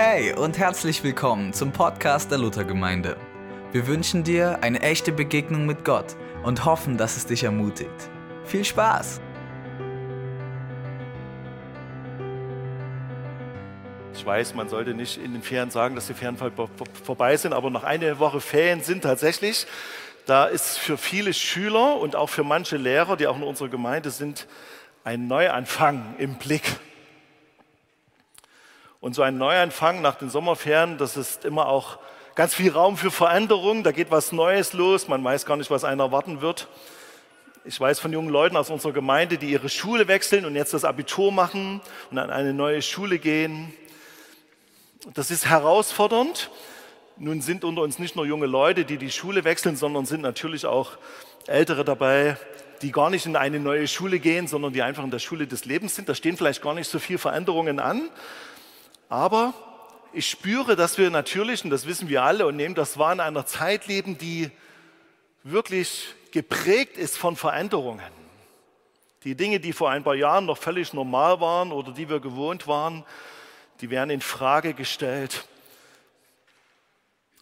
Hey 0.00 0.32
und 0.32 0.56
herzlich 0.58 1.02
willkommen 1.02 1.52
zum 1.52 1.72
Podcast 1.72 2.30
der 2.30 2.38
Luthergemeinde. 2.38 3.16
Wir 3.72 3.88
wünschen 3.88 4.22
dir 4.22 4.60
eine 4.62 4.80
echte 4.80 5.10
Begegnung 5.10 5.66
mit 5.66 5.84
Gott 5.84 6.14
und 6.44 6.64
hoffen, 6.64 6.96
dass 6.96 7.16
es 7.16 7.26
dich 7.26 7.42
ermutigt. 7.42 8.08
Viel 8.44 8.64
Spaß! 8.64 9.20
Ich 14.14 14.24
weiß, 14.24 14.54
man 14.54 14.68
sollte 14.68 14.94
nicht 14.94 15.16
in 15.20 15.32
den 15.32 15.42
Ferien 15.42 15.72
sagen, 15.72 15.96
dass 15.96 16.06
die 16.06 16.14
Ferien 16.14 16.38
vorbei 17.02 17.36
sind, 17.36 17.52
aber 17.52 17.68
noch 17.68 17.82
eine 17.82 18.20
Woche 18.20 18.40
Ferien 18.40 18.82
sind 18.82 19.02
tatsächlich. 19.02 19.66
Da 20.26 20.44
ist 20.44 20.78
für 20.78 20.96
viele 20.96 21.34
Schüler 21.34 21.96
und 21.96 22.14
auch 22.14 22.28
für 22.28 22.44
manche 22.44 22.76
Lehrer, 22.76 23.16
die 23.16 23.26
auch 23.26 23.36
in 23.36 23.42
unserer 23.42 23.68
Gemeinde 23.68 24.10
sind, 24.10 24.46
ein 25.02 25.26
Neuanfang 25.26 26.14
im 26.18 26.36
Blick. 26.36 26.76
Und 29.00 29.14
so 29.14 29.22
ein 29.22 29.38
Neuanfang 29.38 30.02
nach 30.02 30.16
den 30.16 30.28
Sommerferien, 30.28 30.98
das 30.98 31.16
ist 31.16 31.44
immer 31.44 31.68
auch 31.68 31.98
ganz 32.34 32.52
viel 32.52 32.72
Raum 32.72 32.96
für 32.96 33.12
Veränderung. 33.12 33.84
Da 33.84 33.92
geht 33.92 34.10
was 34.10 34.32
Neues 34.32 34.72
los. 34.72 35.06
Man 35.06 35.22
weiß 35.22 35.46
gar 35.46 35.56
nicht, 35.56 35.70
was 35.70 35.84
einer 35.84 36.04
erwarten 36.04 36.40
wird. 36.40 36.66
Ich 37.64 37.78
weiß 37.78 38.00
von 38.00 38.12
jungen 38.12 38.30
Leuten 38.30 38.56
aus 38.56 38.70
unserer 38.70 38.92
Gemeinde, 38.92 39.38
die 39.38 39.50
ihre 39.50 39.68
Schule 39.68 40.08
wechseln 40.08 40.44
und 40.44 40.56
jetzt 40.56 40.74
das 40.74 40.84
Abitur 40.84 41.30
machen 41.30 41.80
und 42.10 42.18
an 42.18 42.30
eine 42.30 42.52
neue 42.52 42.82
Schule 42.82 43.20
gehen. 43.20 43.72
Das 45.14 45.30
ist 45.30 45.46
herausfordernd. 45.46 46.50
Nun 47.18 47.40
sind 47.40 47.62
unter 47.62 47.82
uns 47.82 48.00
nicht 48.00 48.16
nur 48.16 48.26
junge 48.26 48.46
Leute, 48.46 48.84
die 48.84 48.96
die 48.96 49.12
Schule 49.12 49.44
wechseln, 49.44 49.76
sondern 49.76 50.06
sind 50.06 50.22
natürlich 50.22 50.66
auch 50.66 50.98
Ältere 51.46 51.84
dabei, 51.84 52.36
die 52.82 52.90
gar 52.90 53.10
nicht 53.10 53.26
in 53.26 53.36
eine 53.36 53.60
neue 53.60 53.86
Schule 53.86 54.18
gehen, 54.18 54.48
sondern 54.48 54.72
die 54.72 54.82
einfach 54.82 55.04
in 55.04 55.10
der 55.12 55.18
Schule 55.20 55.46
des 55.46 55.66
Lebens 55.66 55.94
sind. 55.94 56.08
Da 56.08 56.16
stehen 56.16 56.36
vielleicht 56.36 56.62
gar 56.62 56.74
nicht 56.74 56.90
so 56.90 56.98
viele 56.98 57.20
Veränderungen 57.20 57.78
an. 57.78 58.08
Aber 59.08 59.54
ich 60.12 60.28
spüre, 60.28 60.76
dass 60.76 60.98
wir 60.98 61.10
natürlich, 61.10 61.64
und 61.64 61.70
das 61.70 61.86
wissen 61.86 62.08
wir 62.08 62.22
alle, 62.22 62.46
und 62.46 62.56
nehmen 62.56 62.74
das 62.74 62.98
wahr, 62.98 63.12
in 63.12 63.20
einer 63.20 63.46
Zeit 63.46 63.86
leben, 63.86 64.18
die 64.18 64.50
wirklich 65.42 66.14
geprägt 66.32 66.96
ist 66.96 67.16
von 67.16 67.36
Veränderungen. 67.36 68.04
Die 69.24 69.34
Dinge, 69.34 69.60
die 69.60 69.72
vor 69.72 69.90
ein 69.90 70.04
paar 70.04 70.14
Jahren 70.14 70.46
noch 70.46 70.58
völlig 70.58 70.92
normal 70.92 71.40
waren 71.40 71.72
oder 71.72 71.92
die 71.92 72.08
wir 72.08 72.20
gewohnt 72.20 72.66
waren, 72.66 73.04
die 73.80 73.90
werden 73.90 74.10
in 74.10 74.20
Frage 74.20 74.74
gestellt. 74.74 75.46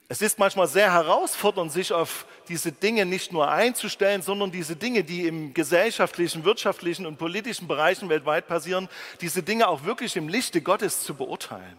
Es 0.09 0.23
ist 0.23 0.39
manchmal 0.39 0.69
sehr 0.69 0.93
herausfordernd, 0.93 1.73
sich 1.73 1.93
auf 1.93 2.27
diese 2.49 2.71
Dinge 2.71 3.05
nicht 3.05 3.33
nur 3.33 3.51
einzustellen, 3.51 4.23
sondern 4.23 4.53
diese 4.53 4.77
Dinge, 4.77 5.03
die 5.03 5.27
im 5.27 5.53
gesellschaftlichen, 5.53 6.45
wirtschaftlichen 6.45 7.07
und 7.07 7.17
politischen 7.17 7.67
Bereichen 7.67 8.09
weltweit 8.09 8.47
passieren, 8.47 8.89
diese 9.21 9.43
Dinge 9.43 9.67
auch 9.67 9.85
wirklich 9.85 10.15
im 10.15 10.29
Lichte 10.29 10.61
Gottes 10.61 11.03
zu 11.03 11.15
beurteilen. 11.15 11.77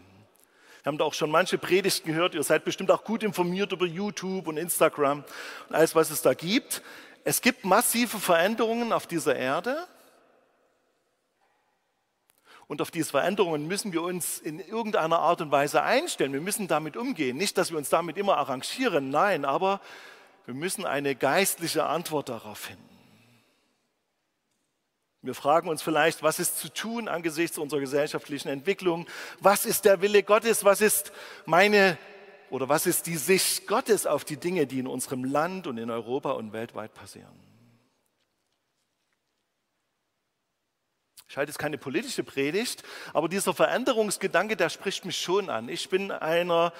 Wir 0.83 0.89
haben 0.91 0.97
da 0.97 1.05
auch 1.05 1.13
schon 1.13 1.31
manche 1.31 1.57
Predigten 1.57 2.09
gehört. 2.11 2.35
Ihr 2.35 2.43
seid 2.43 2.65
bestimmt 2.65 2.91
auch 2.91 3.05
gut 3.05 3.23
informiert 3.23 3.71
über 3.71 3.85
YouTube 3.85 4.47
und 4.47 4.57
Instagram 4.57 5.23
und 5.69 5.75
alles, 5.75 5.95
was 5.95 6.11
es 6.11 6.21
da 6.21 6.33
gibt. 6.33 6.81
Es 7.23 7.41
gibt 7.41 7.63
massive 7.63 8.19
Veränderungen 8.19 8.91
auf 8.91 9.07
dieser 9.07 9.35
Erde. 9.35 9.87
Und 12.67 12.81
auf 12.81 12.91
diese 12.91 13.11
Veränderungen 13.11 13.67
müssen 13.67 13.93
wir 13.93 14.01
uns 14.01 14.39
in 14.39 14.59
irgendeiner 14.59 15.19
Art 15.19 15.39
und 15.41 15.51
Weise 15.51 15.83
einstellen. 15.83 16.33
Wir 16.33 16.41
müssen 16.41 16.67
damit 16.67 16.97
umgehen. 16.97 17.37
Nicht, 17.37 17.57
dass 17.57 17.71
wir 17.71 17.77
uns 17.77 17.89
damit 17.89 18.17
immer 18.17 18.37
arrangieren, 18.37 19.09
nein, 19.09 19.45
aber 19.45 19.79
wir 20.45 20.53
müssen 20.53 20.85
eine 20.85 21.15
geistliche 21.15 21.85
Antwort 21.85 22.29
darauf 22.29 22.57
finden. 22.57 22.83
Wir 25.21 25.33
fragen 25.33 25.67
uns 25.67 25.81
vielleicht, 25.81 26.23
was 26.23 26.39
ist 26.39 26.59
zu 26.59 26.71
tun 26.73 27.07
angesichts 27.07 27.57
unserer 27.57 27.79
gesellschaftlichen 27.79 28.49
Entwicklung? 28.49 29.07
Was 29.39 29.65
ist 29.65 29.85
der 29.85 30.01
Wille 30.01 30.23
Gottes? 30.23 30.63
Was 30.63 30.79
ist 30.79 31.11
meine 31.45 31.97
oder 32.49 32.69
was 32.69 32.85
ist 32.85 33.07
die 33.07 33.17
Sicht 33.17 33.67
Gottes 33.67 34.05
auf 34.05 34.23
die 34.23 34.37
Dinge, 34.37 34.67
die 34.67 34.79
in 34.79 34.87
unserem 34.87 35.25
Land 35.25 35.67
und 35.67 35.77
in 35.77 35.89
Europa 35.89 36.31
und 36.31 36.53
weltweit 36.53 36.93
passieren? 36.93 37.46
Ich 41.29 41.35
halte 41.35 41.49
jetzt 41.49 41.59
keine 41.59 41.77
politische 41.77 42.23
Predigt, 42.23 42.83
aber 43.13 43.27
dieser 43.27 43.53
Veränderungsgedanke, 43.53 44.55
der 44.55 44.69
spricht 44.69 45.03
mich 45.03 45.19
schon 45.19 45.49
an. 45.49 45.67
Ich 45.67 45.89
bin 45.89 46.09
einer, 46.11 46.71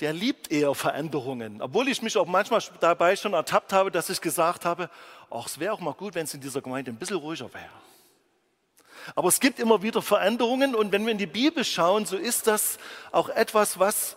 der 0.00 0.12
liebt 0.12 0.50
eher 0.50 0.74
Veränderungen. 0.74 1.62
Obwohl 1.62 1.88
ich 1.88 2.02
mich 2.02 2.16
auch 2.16 2.26
manchmal 2.26 2.60
dabei 2.80 3.14
schon 3.14 3.32
ertappt 3.32 3.72
habe, 3.72 3.92
dass 3.92 4.10
ich 4.10 4.20
gesagt 4.20 4.64
habe, 4.64 4.90
ach, 5.30 5.46
es 5.46 5.60
wäre 5.60 5.72
auch 5.72 5.80
mal 5.80 5.94
gut, 5.94 6.16
wenn 6.16 6.24
es 6.24 6.34
in 6.34 6.40
dieser 6.40 6.62
Gemeinde 6.62 6.90
ein 6.90 6.96
bisschen 6.96 7.16
ruhiger 7.16 7.52
wäre. 7.54 7.70
Aber 9.14 9.28
es 9.28 9.38
gibt 9.38 9.60
immer 9.60 9.82
wieder 9.82 10.02
Veränderungen 10.02 10.74
und 10.74 10.90
wenn 10.90 11.04
wir 11.04 11.12
in 11.12 11.18
die 11.18 11.26
Bibel 11.26 11.64
schauen, 11.64 12.06
so 12.06 12.16
ist 12.16 12.48
das 12.48 12.78
auch 13.12 13.28
etwas, 13.28 13.78
was 13.78 14.16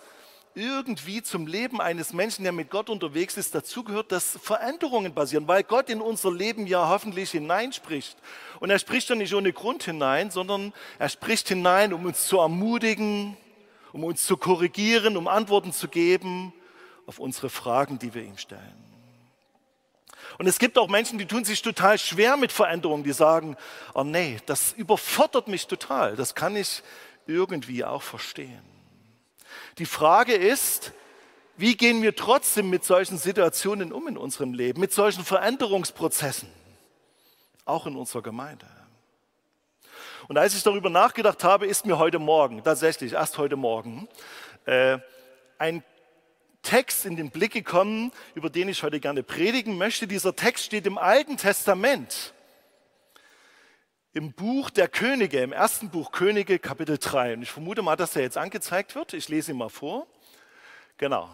irgendwie 0.60 1.24
zum 1.24 1.48
Leben 1.48 1.80
eines 1.80 2.14
Menschen, 2.14 2.44
der 2.44 2.52
mit 2.52 2.70
Gott 2.70 2.90
unterwegs 2.90 3.38
ist, 3.38 3.56
dazugehört, 3.56 4.12
dass 4.12 4.38
Veränderungen 4.42 5.16
passieren, 5.16 5.48
weil 5.48 5.64
Gott 5.64 5.90
in 5.90 6.02
unser 6.02 6.32
Leben 6.32 6.68
ja 6.68 6.90
hoffentlich 6.90 7.32
hineinspricht. 7.32 8.18
Und 8.60 8.70
er 8.70 8.78
spricht 8.78 9.10
ja 9.10 9.16
nicht 9.16 9.34
ohne 9.34 9.54
Grund 9.54 9.84
hinein, 9.84 10.30
sondern 10.32 10.74
er 11.00 11.10
spricht 11.10 11.48
hinein, 11.48 11.94
um 11.94 12.06
uns 12.06 12.28
zu 12.28 12.40
ermutigen, 12.40 13.38
um 13.94 14.04
uns 14.04 14.26
zu 14.26 14.38
korrigieren, 14.38 15.18
um 15.18 15.28
Antworten 15.28 15.72
zu 15.72 15.88
geben 15.88 16.54
auf 17.08 17.20
unsere 17.20 17.50
Fragen, 17.50 17.98
die 17.98 18.14
wir 18.14 18.24
ihm 18.24 18.38
stellen. 18.38 18.90
Und 20.38 20.48
es 20.48 20.60
gibt 20.60 20.78
auch 20.78 20.90
Menschen, 20.90 21.18
die 21.18 21.26
tun 21.26 21.44
sich 21.44 21.62
total 21.62 21.98
schwer 21.98 22.38
mit 22.38 22.52
Veränderungen, 22.52 23.04
die 23.04 23.14
sagen, 23.14 23.58
oh 23.94 24.04
nee, 24.04 24.38
das 24.46 24.74
überfordert 24.74 25.48
mich 25.48 25.68
total, 25.68 26.16
das 26.16 26.36
kann 26.36 26.56
ich 26.56 26.84
irgendwie 27.26 27.84
auch 27.84 28.02
verstehen. 28.02 28.69
Die 29.78 29.86
Frage 29.86 30.34
ist, 30.34 30.94
wie 31.58 31.76
gehen 31.76 32.02
wir 32.02 32.16
trotzdem 32.16 32.70
mit 32.70 32.86
solchen 32.86 33.18
Situationen 33.18 33.92
um 33.92 34.08
in 34.08 34.18
unserem 34.18 34.54
Leben, 34.54 34.80
mit 34.80 34.94
solchen 34.94 35.26
Veränderungsprozessen, 35.26 36.50
auch 37.66 37.86
in 37.86 37.96
unserer 37.96 38.22
Gemeinde? 38.22 38.66
Und 40.28 40.38
als 40.38 40.56
ich 40.56 40.64
darüber 40.64 40.90
nachgedacht 40.90 41.44
habe, 41.44 41.66
ist 41.66 41.86
mir 41.86 41.98
heute 41.98 42.20
Morgen, 42.20 42.64
tatsächlich 42.64 43.14
erst 43.14 43.38
heute 43.38 43.56
Morgen, 43.56 44.08
äh, 44.66 45.00
ein 45.58 45.84
Text 46.62 47.06
in 47.06 47.16
den 47.16 47.32
Blick 47.32 47.54
gekommen, 47.54 48.12
über 48.36 48.50
den 48.50 48.70
ich 48.70 48.84
heute 48.84 49.00
gerne 49.00 49.24
predigen 49.24 49.78
möchte. 49.78 50.08
Dieser 50.08 50.36
Text 50.36 50.66
steht 50.66 50.86
im 50.86 50.98
Alten 50.98 51.38
Testament 51.38 52.34
im 54.20 54.34
Buch 54.34 54.70
der 54.70 54.90
Könige, 54.90 55.40
im 55.40 55.54
ersten 55.54 55.90
Buch 55.90 56.12
Könige, 56.12 56.60
Kapitel 56.60 56.98
3. 56.98 57.36
Und 57.36 57.42
ich 57.42 57.52
vermute 57.52 57.82
mal, 57.82 57.96
dass 57.96 58.18
er 58.18 58.22
jetzt 58.22 58.38
angezeigt 58.38 58.94
wird. 58.94 59.14
Ich 59.14 59.30
lese 59.30 59.52
ihn 59.52 59.58
mal 59.58 59.70
vor. 59.70 60.08
Genau. 60.98 61.30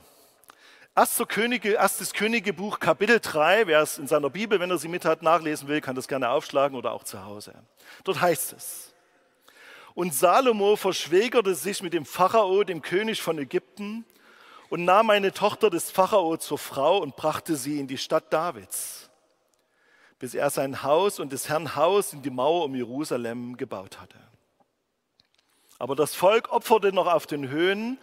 Erster 0.95 1.25
Könige, 1.25 1.71
erstes 1.71 2.13
Königebuch, 2.13 2.79
Kapitel 2.79 3.19
3. 3.19 3.65
Wer 3.65 3.81
es 3.81 3.97
in 3.97 4.05
seiner 4.05 4.29
Bibel, 4.29 4.59
wenn 4.59 4.69
er 4.69 4.77
sie 4.77 4.87
mit 4.87 5.03
hat, 5.03 5.23
nachlesen 5.23 5.67
will, 5.67 5.81
kann 5.81 5.95
das 5.95 6.07
gerne 6.07 6.29
aufschlagen 6.29 6.77
oder 6.77 6.91
auch 6.91 7.03
zu 7.03 7.25
Hause. 7.25 7.55
Dort 8.03 8.21
heißt 8.21 8.53
es, 8.53 8.93
und 9.95 10.13
Salomo 10.13 10.75
verschwägerte 10.75 11.55
sich 11.55 11.81
mit 11.81 11.93
dem 11.93 12.05
Pharao, 12.05 12.63
dem 12.63 12.83
König 12.83 13.19
von 13.19 13.39
Ägypten, 13.39 14.05
und 14.69 14.85
nahm 14.85 15.09
eine 15.09 15.31
Tochter 15.31 15.71
des 15.71 15.89
Pharao 15.89 16.37
zur 16.37 16.59
Frau 16.59 16.99
und 16.99 17.15
brachte 17.15 17.55
sie 17.55 17.79
in 17.79 17.87
die 17.87 17.97
Stadt 17.97 18.31
Davids 18.31 19.04
bis 20.19 20.33
er 20.33 20.49
sein 20.49 20.83
Haus 20.83 21.19
und 21.19 21.31
des 21.31 21.49
Herrn 21.49 21.75
Haus 21.75 22.13
in 22.13 22.21
die 22.21 22.29
Mauer 22.29 22.65
um 22.65 22.75
Jerusalem 22.75 23.57
gebaut 23.57 23.99
hatte. 23.99 24.17
Aber 25.77 25.95
das 25.95 26.15
Volk 26.15 26.51
opferte 26.51 26.93
noch 26.93 27.07
auf 27.07 27.27
den 27.27 27.49
Höhen, 27.49 27.97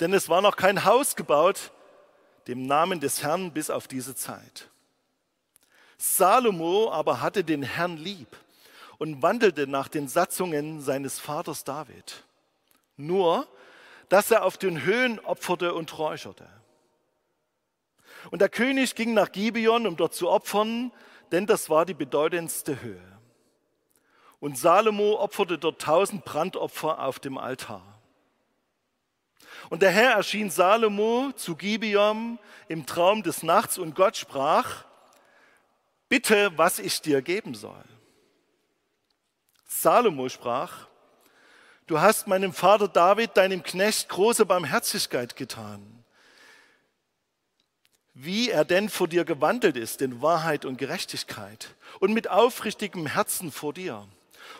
denn 0.00 0.12
es 0.12 0.28
war 0.28 0.42
noch 0.42 0.56
kein 0.56 0.84
Haus 0.84 1.16
gebaut, 1.16 1.72
dem 2.46 2.66
Namen 2.66 3.00
des 3.00 3.22
Herrn 3.22 3.52
bis 3.52 3.70
auf 3.70 3.88
diese 3.88 4.14
Zeit. 4.14 4.68
Salomo 5.96 6.90
aber 6.92 7.22
hatte 7.22 7.44
den 7.44 7.62
Herrn 7.62 7.96
lieb 7.96 8.28
und 8.98 9.22
wandelte 9.22 9.66
nach 9.66 9.88
den 9.88 10.08
Satzungen 10.08 10.80
seines 10.82 11.18
Vaters 11.18 11.64
David. 11.64 12.24
Nur, 12.96 13.46
dass 14.08 14.30
er 14.30 14.44
auf 14.44 14.58
den 14.58 14.82
Höhen 14.84 15.18
opferte 15.20 15.74
und 15.74 15.96
räucherte. 15.98 16.46
Und 18.30 18.40
der 18.40 18.48
König 18.48 18.94
ging 18.94 19.14
nach 19.14 19.32
Gibeon, 19.32 19.86
um 19.86 19.96
dort 19.96 20.14
zu 20.14 20.28
opfern, 20.28 20.92
denn 21.32 21.46
das 21.46 21.70
war 21.70 21.84
die 21.84 21.94
bedeutendste 21.94 22.80
Höhe. 22.82 23.18
Und 24.40 24.58
Salomo 24.58 25.20
opferte 25.20 25.58
dort 25.58 25.80
tausend 25.80 26.24
Brandopfer 26.24 26.98
auf 27.02 27.18
dem 27.18 27.38
Altar. 27.38 27.82
Und 29.70 29.82
der 29.82 29.90
Herr 29.90 30.12
erschien 30.12 30.50
Salomo 30.50 31.32
zu 31.36 31.56
Gibeon 31.56 32.38
im 32.68 32.84
Traum 32.84 33.22
des 33.22 33.42
Nachts 33.42 33.78
und 33.78 33.94
Gott 33.94 34.16
sprach, 34.16 34.84
bitte, 36.08 36.52
was 36.56 36.78
ich 36.78 37.00
dir 37.00 37.22
geben 37.22 37.54
soll. 37.54 37.84
Salomo 39.66 40.28
sprach, 40.28 40.88
du 41.86 42.00
hast 42.00 42.26
meinem 42.26 42.52
Vater 42.52 42.88
David, 42.88 43.36
deinem 43.36 43.62
Knecht, 43.62 44.08
große 44.08 44.44
Barmherzigkeit 44.44 45.36
getan 45.36 45.93
wie 48.14 48.48
er 48.48 48.64
denn 48.64 48.88
vor 48.88 49.08
dir 49.08 49.24
gewandelt 49.24 49.76
ist 49.76 50.00
in 50.00 50.22
Wahrheit 50.22 50.64
und 50.64 50.78
Gerechtigkeit 50.78 51.74
und 51.98 52.14
mit 52.14 52.30
aufrichtigem 52.30 53.06
Herzen 53.06 53.50
vor 53.50 53.72
dir. 53.72 54.06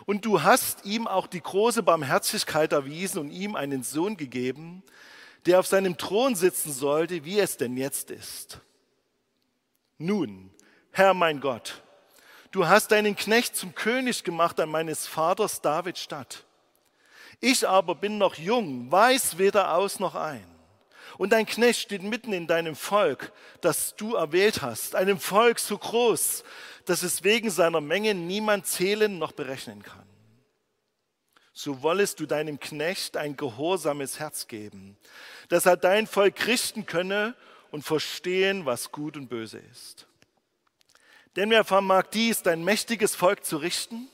Und 0.06 0.24
du 0.24 0.42
hast 0.42 0.84
ihm 0.84 1.06
auch 1.06 1.28
die 1.28 1.40
große 1.40 1.82
Barmherzigkeit 1.82 2.72
erwiesen 2.72 3.20
und 3.20 3.30
ihm 3.30 3.54
einen 3.54 3.84
Sohn 3.84 4.16
gegeben, 4.16 4.82
der 5.46 5.60
auf 5.60 5.66
seinem 5.66 5.96
Thron 5.96 6.34
sitzen 6.34 6.72
sollte, 6.72 7.24
wie 7.24 7.38
es 7.38 7.56
denn 7.56 7.76
jetzt 7.76 8.10
ist. 8.10 8.60
Nun, 9.98 10.50
Herr 10.90 11.14
mein 11.14 11.40
Gott, 11.40 11.82
du 12.50 12.66
hast 12.66 12.90
deinen 12.90 13.14
Knecht 13.14 13.56
zum 13.56 13.74
König 13.74 14.24
gemacht 14.24 14.58
an 14.58 14.68
meines 14.68 15.06
Vaters 15.06 15.60
David 15.60 15.98
Stadt. 15.98 16.44
Ich 17.40 17.68
aber 17.68 17.94
bin 17.94 18.18
noch 18.18 18.34
jung, 18.34 18.90
weiß 18.90 19.38
weder 19.38 19.76
aus 19.76 20.00
noch 20.00 20.14
ein. 20.14 20.53
Und 21.16 21.30
dein 21.32 21.46
Knecht 21.46 21.80
steht 21.80 22.02
mitten 22.02 22.32
in 22.32 22.46
deinem 22.46 22.74
Volk, 22.74 23.32
das 23.60 23.94
du 23.96 24.14
erwählt 24.14 24.62
hast, 24.62 24.94
einem 24.94 25.18
Volk 25.18 25.58
so 25.58 25.78
groß, 25.78 26.44
dass 26.86 27.02
es 27.02 27.24
wegen 27.24 27.50
seiner 27.50 27.80
Menge 27.80 28.14
niemand 28.14 28.66
zählen 28.66 29.18
noch 29.18 29.32
berechnen 29.32 29.82
kann. 29.82 30.06
So 31.52 31.82
wollest 31.82 32.18
du 32.18 32.26
deinem 32.26 32.58
Knecht 32.58 33.16
ein 33.16 33.36
gehorsames 33.36 34.18
Herz 34.18 34.48
geben, 34.48 34.96
dass 35.48 35.66
er 35.66 35.76
dein 35.76 36.08
Volk 36.08 36.46
richten 36.48 36.84
könne 36.84 37.36
und 37.70 37.82
verstehen, 37.82 38.66
was 38.66 38.90
gut 38.90 39.16
und 39.16 39.28
böse 39.28 39.58
ist. 39.70 40.06
Denn 41.36 41.50
wer 41.50 41.64
vermag 41.64 42.06
dies, 42.12 42.42
dein 42.42 42.64
mächtiges 42.64 43.14
Volk 43.14 43.44
zu 43.44 43.56
richten? 43.56 44.08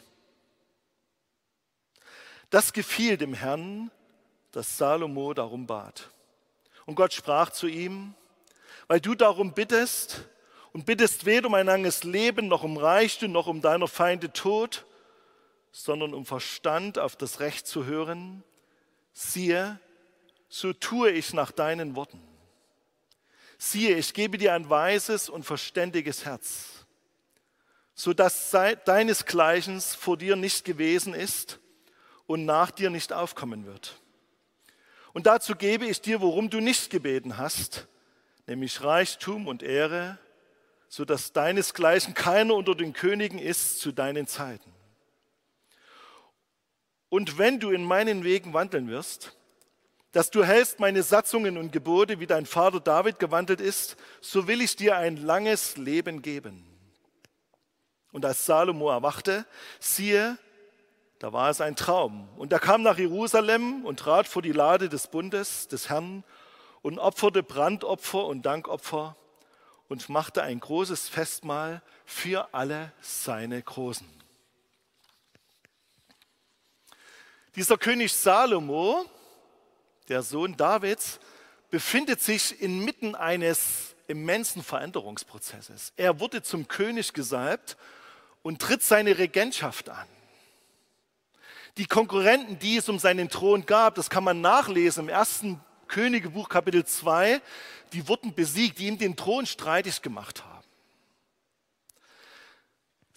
Das 2.50 2.72
gefiel 2.72 3.16
dem 3.16 3.34
Herrn, 3.34 3.90
dass 4.52 4.76
Salomo 4.76 5.32
darum 5.34 5.66
bat. 5.66 6.10
Und 6.90 6.96
Gott 6.96 7.12
sprach 7.12 7.50
zu 7.50 7.68
ihm, 7.68 8.14
weil 8.88 9.00
du 9.00 9.14
darum 9.14 9.54
bittest 9.54 10.24
und 10.72 10.86
bittest 10.86 11.24
weder 11.24 11.46
um 11.46 11.54
ein 11.54 11.66
langes 11.66 12.02
Leben, 12.02 12.48
noch 12.48 12.64
um 12.64 12.76
Reichtum, 12.76 13.30
noch 13.30 13.46
um 13.46 13.60
deiner 13.60 13.86
Feinde 13.86 14.32
Tod, 14.32 14.84
sondern 15.70 16.14
um 16.14 16.26
Verstand 16.26 16.98
auf 16.98 17.14
das 17.14 17.38
Recht 17.38 17.68
zu 17.68 17.84
hören, 17.84 18.42
siehe, 19.12 19.78
so 20.48 20.72
tue 20.72 21.12
ich 21.12 21.32
nach 21.32 21.52
deinen 21.52 21.94
Worten. 21.94 22.20
Siehe, 23.56 23.96
ich 23.96 24.12
gebe 24.12 24.36
dir 24.36 24.52
ein 24.52 24.68
weises 24.68 25.28
und 25.28 25.44
verständiges 25.44 26.24
Herz, 26.24 26.86
so 27.94 28.12
dass 28.12 28.50
deinesgleichen 28.50 29.80
vor 29.80 30.16
dir 30.16 30.34
nicht 30.34 30.64
gewesen 30.64 31.14
ist 31.14 31.60
und 32.26 32.46
nach 32.46 32.72
dir 32.72 32.90
nicht 32.90 33.12
aufkommen 33.12 33.64
wird. 33.64 33.94
Und 35.12 35.26
dazu 35.26 35.54
gebe 35.56 35.86
ich 35.86 36.00
dir, 36.00 36.20
worum 36.20 36.50
du 36.50 36.60
nicht 36.60 36.90
gebeten 36.90 37.36
hast, 37.36 37.88
nämlich 38.46 38.82
Reichtum 38.82 39.48
und 39.48 39.62
Ehre, 39.62 40.18
so 40.88 41.04
dass 41.04 41.32
deinesgleichen 41.32 42.14
keiner 42.14 42.54
unter 42.54 42.74
den 42.74 42.92
Königen 42.92 43.38
ist 43.38 43.80
zu 43.80 43.92
deinen 43.92 44.26
Zeiten. 44.26 44.72
Und 47.08 47.38
wenn 47.38 47.58
du 47.58 47.70
in 47.70 47.84
meinen 47.84 48.24
Wegen 48.24 48.52
wandeln 48.54 48.88
wirst, 48.88 49.36
dass 50.12 50.30
du 50.30 50.44
hältst 50.44 50.80
meine 50.80 51.02
Satzungen 51.02 51.56
und 51.56 51.72
Gebote, 51.72 52.18
wie 52.18 52.26
dein 52.26 52.46
Vater 52.46 52.80
David 52.80 53.18
gewandelt 53.18 53.60
ist, 53.60 53.96
so 54.20 54.48
will 54.48 54.60
ich 54.60 54.76
dir 54.76 54.96
ein 54.96 55.16
langes 55.16 55.76
Leben 55.76 56.22
geben. 56.22 56.66
Und 58.12 58.24
als 58.24 58.44
Salomo 58.44 58.90
erwachte, 58.90 59.46
siehe, 59.78 60.36
da 61.20 61.34
war 61.34 61.50
es 61.50 61.60
ein 61.60 61.76
Traum. 61.76 62.28
Und 62.38 62.50
er 62.50 62.58
kam 62.58 62.82
nach 62.82 62.96
Jerusalem 62.96 63.84
und 63.84 64.00
trat 64.00 64.26
vor 64.26 64.40
die 64.40 64.52
Lade 64.52 64.88
des 64.88 65.06
Bundes 65.06 65.68
des 65.68 65.90
Herrn 65.90 66.24
und 66.80 66.98
opferte 66.98 67.42
Brandopfer 67.42 68.24
und 68.24 68.46
Dankopfer 68.46 69.14
und 69.88 70.08
machte 70.08 70.42
ein 70.42 70.58
großes 70.58 71.10
Festmahl 71.10 71.82
für 72.06 72.54
alle 72.54 72.92
seine 73.02 73.60
Großen. 73.62 74.08
Dieser 77.54 77.76
König 77.76 78.14
Salomo, 78.14 79.04
der 80.08 80.22
Sohn 80.22 80.56
Davids, 80.56 81.20
befindet 81.70 82.22
sich 82.22 82.62
inmitten 82.62 83.14
eines 83.14 83.94
immensen 84.06 84.62
Veränderungsprozesses. 84.62 85.92
Er 85.98 86.18
wurde 86.18 86.42
zum 86.42 86.66
König 86.66 87.12
gesalbt 87.12 87.76
und 88.42 88.62
tritt 88.62 88.82
seine 88.82 89.18
Regentschaft 89.18 89.90
an. 89.90 90.08
Die 91.76 91.86
Konkurrenten, 91.86 92.58
die 92.58 92.76
es 92.76 92.88
um 92.88 92.98
seinen 92.98 93.28
Thron 93.28 93.64
gab, 93.66 93.94
das 93.94 94.10
kann 94.10 94.24
man 94.24 94.40
nachlesen 94.40 95.04
im 95.04 95.08
ersten 95.08 95.60
Königebuch 95.88 96.48
Kapitel 96.48 96.84
2, 96.84 97.40
die 97.92 98.08
wurden 98.08 98.34
besiegt, 98.34 98.78
die 98.78 98.86
ihm 98.86 98.98
den 98.98 99.16
Thron 99.16 99.46
streitig 99.46 100.02
gemacht 100.02 100.44
haben. 100.44 100.50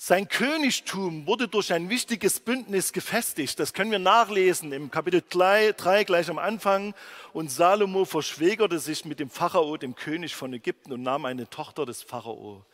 Sein 0.06 0.28
Königtum 0.28 1.28
wurde 1.28 1.48
durch 1.48 1.72
ein 1.72 1.90
wichtiges 1.90 2.42
Bündnis 2.42 2.92
gefestigt. 2.92 3.58
Das 3.58 3.72
können 3.72 3.90
wir 3.90 4.00
nachlesen 4.00 4.74
im 4.74 4.92
Kapitel 4.92 5.24
3, 5.30 5.72
3 5.72 6.04
gleich 6.04 6.30
am 6.30 6.40
Anfang. 6.40 6.94
Und 7.32 7.50
Salomo 7.50 8.04
verschwägerte 8.04 8.80
sich 8.80 9.06
mit 9.06 9.22
dem 9.22 9.30
Pharao, 9.30 9.78
dem 9.78 9.96
König 9.96 10.36
von 10.36 10.52
Ägypten, 10.52 10.92
und 10.92 11.04
nahm 11.04 11.24
eine 11.24 11.50
Tochter 11.50 11.86
des 11.86 12.04
Pharao 12.04 12.66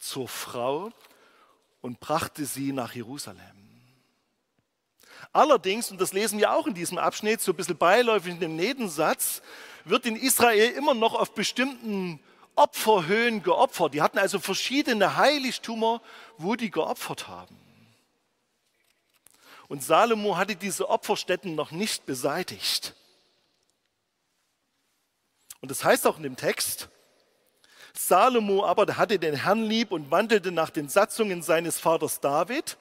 zur 0.00 0.26
Frau 0.26 0.90
und 1.82 2.00
brachte 2.00 2.46
sie 2.46 2.72
nach 2.72 2.96
Jerusalem. 2.96 3.61
Allerdings, 5.32 5.90
und 5.90 6.00
das 6.00 6.12
lesen 6.12 6.38
wir 6.38 6.52
auch 6.52 6.66
in 6.66 6.74
diesem 6.74 6.98
Abschnitt, 6.98 7.40
so 7.40 7.52
ein 7.52 7.56
bisschen 7.56 7.76
beiläufig 7.76 8.32
in 8.32 8.40
dem 8.40 8.56
Nebensatz, 8.56 9.42
wird 9.84 10.06
in 10.06 10.16
Israel 10.16 10.70
immer 10.72 10.94
noch 10.94 11.14
auf 11.14 11.34
bestimmten 11.34 12.20
Opferhöhen 12.54 13.42
geopfert. 13.42 13.94
Die 13.94 14.02
hatten 14.02 14.18
also 14.18 14.38
verschiedene 14.38 15.16
Heiligtümer, 15.16 16.02
wo 16.38 16.54
die 16.54 16.70
geopfert 16.70 17.28
haben. 17.28 17.56
Und 19.68 19.82
Salomo 19.82 20.36
hatte 20.36 20.54
diese 20.54 20.88
Opferstätten 20.90 21.54
noch 21.54 21.70
nicht 21.70 22.04
beseitigt. 22.04 22.94
Und 25.62 25.70
das 25.70 25.82
heißt 25.82 26.06
auch 26.06 26.18
in 26.18 26.24
dem 26.24 26.36
Text, 26.36 26.88
Salomo 27.94 28.64
aber 28.64 28.96
hatte 28.96 29.18
den 29.18 29.34
Herrn 29.34 29.64
lieb 29.64 29.92
und 29.92 30.10
wandelte 30.10 30.50
nach 30.50 30.70
den 30.70 30.88
Satzungen 30.88 31.42
seines 31.42 31.78
Vaters 31.78 32.20
David 32.20 32.76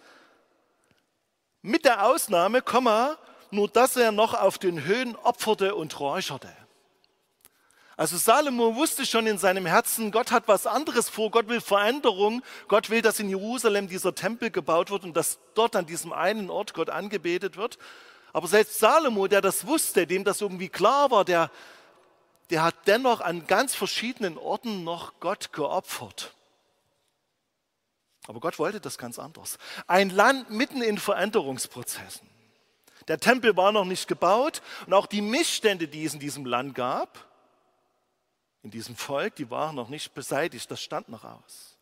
mit 1.61 1.85
der 1.85 2.05
Ausnahme, 2.05 2.61
Komma, 2.61 3.17
nur 3.51 3.67
dass 3.67 3.95
er 3.95 4.11
noch 4.11 4.33
auf 4.33 4.57
den 4.57 4.83
Höhen 4.85 5.15
opferte 5.15 5.75
und 5.75 5.99
räucherte. 5.99 6.49
Also 7.97 8.17
Salomo 8.17 8.75
wusste 8.75 9.05
schon 9.05 9.27
in 9.27 9.37
seinem 9.37 9.65
Herzen, 9.65 10.11
Gott 10.11 10.31
hat 10.31 10.47
was 10.47 10.65
anderes 10.65 11.07
vor, 11.07 11.29
Gott 11.29 11.47
will 11.49 11.61
Veränderung, 11.61 12.41
Gott 12.67 12.89
will, 12.89 13.01
dass 13.03 13.19
in 13.19 13.29
Jerusalem 13.29 13.87
dieser 13.87 14.15
Tempel 14.15 14.49
gebaut 14.49 14.89
wird 14.89 15.03
und 15.03 15.15
dass 15.15 15.37
dort 15.53 15.75
an 15.75 15.85
diesem 15.85 16.11
einen 16.11 16.49
Ort 16.49 16.73
Gott 16.73 16.89
angebetet 16.89 17.57
wird. 17.57 17.77
Aber 18.33 18.47
selbst 18.47 18.79
Salomo, 18.79 19.27
der 19.27 19.41
das 19.41 19.67
wusste, 19.67 20.07
dem 20.07 20.23
das 20.23 20.41
irgendwie 20.41 20.69
klar 20.69 21.11
war, 21.11 21.25
der, 21.25 21.51
der 22.49 22.63
hat 22.63 22.75
dennoch 22.87 23.21
an 23.21 23.45
ganz 23.45 23.75
verschiedenen 23.75 24.37
Orten 24.37 24.83
noch 24.83 25.19
Gott 25.19 25.53
geopfert. 25.53 26.33
Aber 28.27 28.39
Gott 28.39 28.59
wollte 28.59 28.79
das 28.79 28.97
ganz 28.97 29.17
anders. 29.19 29.57
Ein 29.87 30.09
Land 30.09 30.49
mitten 30.49 30.81
in 30.81 30.97
Veränderungsprozessen. 30.97 32.29
Der 33.07 33.19
Tempel 33.19 33.57
war 33.57 33.71
noch 33.71 33.85
nicht 33.85 34.07
gebaut 34.07 34.61
und 34.85 34.93
auch 34.93 35.07
die 35.07 35.21
Missstände, 35.21 35.87
die 35.87 36.05
es 36.05 36.13
in 36.13 36.19
diesem 36.19 36.45
Land 36.45 36.75
gab, 36.75 37.25
in 38.63 38.69
diesem 38.69 38.95
Volk, 38.95 39.35
die 39.35 39.49
waren 39.49 39.75
noch 39.75 39.89
nicht 39.89 40.13
beseitigt. 40.13 40.69
Das 40.69 40.81
stand 40.81 41.09
noch 41.09 41.23
aus. 41.23 41.77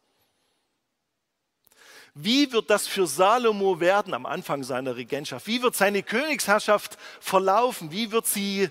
Wie 2.14 2.52
wird 2.52 2.70
das 2.70 2.88
für 2.88 3.06
Salomo 3.06 3.80
werden 3.80 4.14
am 4.14 4.26
Anfang 4.26 4.64
seiner 4.64 4.96
Regentschaft? 4.96 5.46
Wie 5.46 5.62
wird 5.62 5.76
seine 5.76 6.04
Königsherrschaft 6.04 6.98
verlaufen? 7.20 7.92
Wie 7.92 8.12
wird 8.12 8.26
sie 8.26 8.70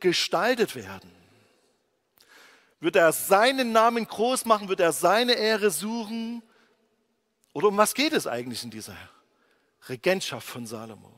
gestaltet 0.00 0.76
werden? 0.76 1.10
Wird 2.80 2.96
er 2.96 3.12
seinen 3.12 3.72
Namen 3.72 4.06
groß 4.06 4.44
machen? 4.44 4.68
Wird 4.68 4.80
er 4.80 4.92
seine 4.92 5.32
Ehre 5.32 5.70
suchen? 5.70 6.42
Oder 7.58 7.66
um 7.66 7.76
was 7.76 7.94
geht 7.94 8.12
es 8.12 8.28
eigentlich 8.28 8.62
in 8.62 8.70
dieser 8.70 8.96
Regentschaft 9.88 10.46
von 10.46 10.64
Salomo? 10.64 11.12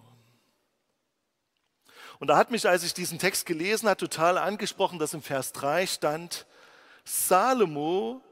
Und 2.18 2.28
da 2.28 2.38
hat 2.38 2.50
mich, 2.50 2.66
als 2.66 2.82
ich 2.82 2.94
diesen 2.94 3.18
Text 3.18 3.44
gelesen 3.44 3.90
habe, 3.90 3.98
total 3.98 4.38
angesprochen, 4.38 4.98
dass 4.98 5.12
im 5.12 5.20
Vers 5.20 5.52
3 5.52 5.86
stand, 5.86 6.46
Salomo 7.04 8.22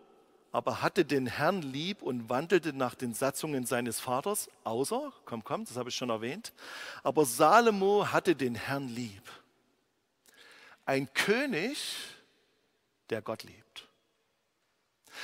aber 0.52 0.80
hatte 0.80 1.04
den 1.04 1.26
Herrn 1.26 1.60
lieb 1.60 2.00
und 2.00 2.30
wandelte 2.30 2.72
nach 2.72 2.94
den 2.94 3.12
Satzungen 3.12 3.66
seines 3.66 4.00
Vaters, 4.00 4.48
außer, 4.64 5.12
komm, 5.26 5.44
komm, 5.44 5.66
das 5.66 5.76
habe 5.76 5.90
ich 5.90 5.94
schon 5.94 6.08
erwähnt, 6.08 6.54
aber 7.02 7.26
Salomo 7.26 8.10
hatte 8.10 8.34
den 8.34 8.54
Herrn 8.54 8.88
lieb. 8.88 9.30
Ein 10.86 11.12
König, 11.12 11.76
der 13.10 13.20
Gott 13.20 13.42
liebt. 13.42 13.67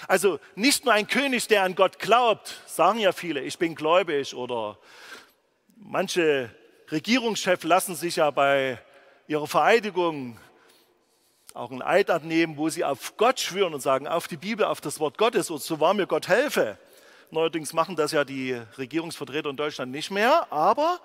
Also 0.08 0.38
nicht 0.54 0.84
nur 0.84 0.94
ein 0.94 1.06
König, 1.06 1.48
der 1.48 1.62
an 1.62 1.74
Gott 1.74 1.98
glaubt, 1.98 2.60
sagen 2.66 2.98
ja 2.98 3.12
viele, 3.12 3.40
ich 3.40 3.58
bin 3.58 3.74
gläubig 3.74 4.34
oder 4.34 4.78
manche 5.76 6.50
Regierungschefs 6.90 7.64
lassen 7.64 7.94
sich 7.94 8.16
ja 8.16 8.30
bei 8.30 8.78
ihrer 9.26 9.46
Vereidigung 9.46 10.38
auch 11.54 11.70
einen 11.70 11.82
Eid 11.82 12.10
abnehmen, 12.10 12.56
wo 12.56 12.68
sie 12.68 12.84
auf 12.84 13.16
Gott 13.16 13.38
schwören 13.38 13.74
und 13.74 13.80
sagen, 13.80 14.08
auf 14.08 14.26
die 14.26 14.36
Bibel, 14.36 14.66
auf 14.66 14.80
das 14.80 14.98
Wort 14.98 15.16
Gottes 15.18 15.50
und 15.50 15.62
so 15.62 15.78
wahr 15.80 15.94
mir 15.94 16.06
Gott 16.06 16.28
helfe. 16.28 16.78
Neuerdings 17.30 17.72
machen 17.72 17.96
das 17.96 18.12
ja 18.12 18.24
die 18.24 18.60
Regierungsvertreter 18.76 19.50
in 19.50 19.56
Deutschland 19.56 19.92
nicht 19.92 20.10
mehr, 20.10 20.52
aber 20.52 21.00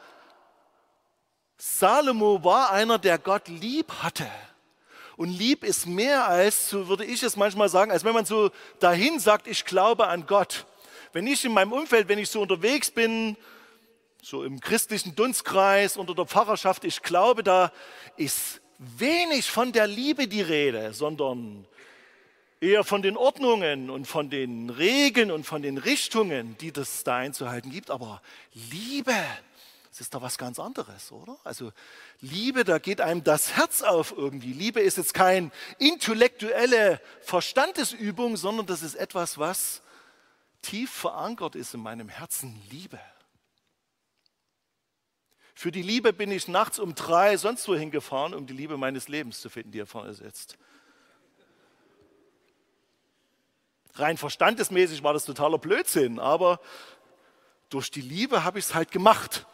Salomo 1.58 2.44
war 2.44 2.72
einer, 2.72 2.98
der 2.98 3.18
Gott 3.18 3.48
lieb 3.48 3.92
hatte. 4.02 4.28
Und 5.20 5.38
lieb 5.38 5.66
ist 5.66 5.86
mehr 5.86 6.30
als, 6.30 6.70
so 6.70 6.88
würde 6.88 7.04
ich 7.04 7.22
es 7.24 7.36
manchmal 7.36 7.68
sagen, 7.68 7.92
als 7.92 8.06
wenn 8.06 8.14
man 8.14 8.24
so 8.24 8.52
dahin 8.80 9.20
sagt, 9.20 9.48
ich 9.48 9.66
glaube 9.66 10.08
an 10.08 10.26
Gott. 10.26 10.66
Wenn 11.12 11.28
ich 11.28 11.44
in 11.44 11.52
meinem 11.52 11.74
Umfeld, 11.74 12.08
wenn 12.08 12.20
ich 12.20 12.30
so 12.30 12.42
unterwegs 12.42 12.90
bin, 12.90 13.36
so 14.22 14.46
im 14.46 14.62
christlichen 14.62 15.18
Dunstkreis 15.18 15.98
unter 15.98 16.16
der 16.16 16.26
Pfarrerschaft, 16.26 16.86
ich 16.86 17.02
glaube, 17.02 17.44
da 17.44 17.74
ist 18.16 18.62
wenig 18.78 19.52
von 19.52 19.74
der 19.74 19.88
Liebe 19.88 20.30
die 20.30 20.42
Rede, 20.42 20.94
sondern 20.94 21.68
eher 22.62 22.86
von 22.86 23.02
den 23.02 23.18
Ordnungen 23.18 23.90
und 23.90 24.06
von 24.06 24.30
den 24.30 24.70
Regeln 24.70 25.32
und 25.32 25.44
von 25.44 25.62
den 25.62 25.78
Richtungen, 25.78 26.56
die 26.60 26.72
das 26.72 27.04
da 27.04 27.18
einzuhalten 27.18 27.72
gibt. 27.72 27.92
Aber 27.92 28.22
Liebe, 28.72 29.18
das 29.90 30.02
ist 30.02 30.14
doch 30.14 30.22
was 30.22 30.38
ganz 30.38 30.60
anderes, 30.60 31.12
oder? 31.12 31.38
Also 31.44 31.72
Liebe, 32.22 32.64
da 32.64 32.78
geht 32.78 33.02
einem 33.02 33.24
das 33.24 33.56
Herz 33.56 33.82
auf 33.82 34.14
irgendwie. 34.16 34.54
Liebe 34.54 34.80
ist 34.82 34.98
jetzt 34.98 35.14
keine 35.14 35.52
intellektuelle 35.80 37.02
Verstandesübung, 37.22 38.38
sondern 38.38 38.68
das 38.68 38.84
ist 38.84 38.96
etwas, 38.96 39.40
was 39.40 39.82
tief 40.62 40.92
verankert 40.92 41.56
ist 41.56 41.74
in 41.74 41.82
meinem 41.82 42.08
Herzen. 42.08 42.62
Liebe. 42.70 43.00
Für 45.56 45.72
die 45.72 45.82
Liebe 45.82 46.14
bin 46.14 46.32
ich 46.32 46.48
nachts 46.48 46.80
um 46.80 46.94
drei 46.94 47.36
sonst 47.36 47.68
wohin 47.68 47.92
gefahren, 47.92 48.34
um 48.34 48.46
die 48.46 48.54
Liebe 48.54 48.78
meines 48.78 49.08
Lebens 49.08 49.42
zu 49.42 49.50
finden, 49.50 49.72
die 49.72 49.80
hier 49.80 49.88
vorne 49.88 50.14
sitzt. 50.14 50.58
Rein 53.96 54.18
verstandesmäßig 54.18 55.04
war 55.04 55.14
das 55.14 55.26
totaler 55.26 55.58
Blödsinn, 55.58 56.20
aber 56.20 56.62
durch 57.70 57.92
die 57.92 58.02
Liebe 58.02 58.44
habe 58.44 58.60
ich 58.60 58.66
es 58.66 58.74
halt 58.74 58.92
gemacht. 58.92 59.46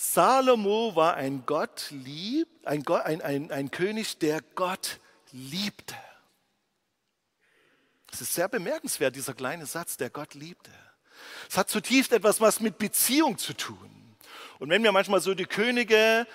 Salomo 0.00 0.94
war 0.94 1.16
ein 1.16 1.42
Gott 1.44 1.86
lieb, 1.90 2.46
ein, 2.62 2.84
Gott, 2.84 3.04
ein, 3.04 3.20
ein, 3.20 3.50
ein 3.50 3.72
König, 3.72 4.18
der 4.18 4.42
Gott 4.54 5.00
liebte. 5.32 5.96
Es 8.12 8.20
ist 8.20 8.32
sehr 8.32 8.48
bemerkenswert, 8.48 9.16
dieser 9.16 9.34
kleine 9.34 9.66
Satz, 9.66 9.96
der 9.96 10.08
Gott 10.08 10.34
liebte. 10.34 10.70
Es 11.50 11.58
hat 11.58 11.68
zutiefst 11.68 12.12
etwas 12.12 12.40
was 12.40 12.60
mit 12.60 12.78
Beziehung 12.78 13.38
zu 13.38 13.54
tun. 13.54 14.14
Und 14.60 14.70
wenn 14.70 14.84
wir 14.84 14.92
manchmal 14.92 15.20
so 15.20 15.34
die 15.34 15.46
Könige 15.46 16.28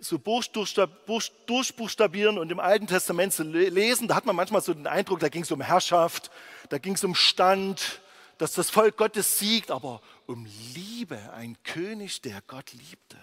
so 0.00 0.16
durchbuchstabieren 0.16 2.38
und 2.38 2.50
im 2.50 2.60
Alten 2.60 2.86
Testament 2.86 3.34
zu 3.34 3.42
lesen, 3.42 4.08
da 4.08 4.14
hat 4.14 4.24
man 4.24 4.36
manchmal 4.36 4.62
so 4.62 4.72
den 4.72 4.86
Eindruck, 4.86 5.20
da 5.20 5.28
ging 5.28 5.42
es 5.42 5.52
um 5.52 5.60
Herrschaft, 5.60 6.30
da 6.70 6.78
ging 6.78 6.94
es 6.94 7.04
um 7.04 7.14
Stand, 7.14 8.00
dass 8.38 8.54
das 8.54 8.70
Volk 8.70 8.96
Gottes 8.96 9.38
siegt, 9.38 9.70
aber 9.70 10.00
um 10.26 10.46
Liebe, 10.74 11.32
ein 11.32 11.56
König, 11.62 12.22
der 12.22 12.40
Gott 12.46 12.72
liebte. 12.72 13.18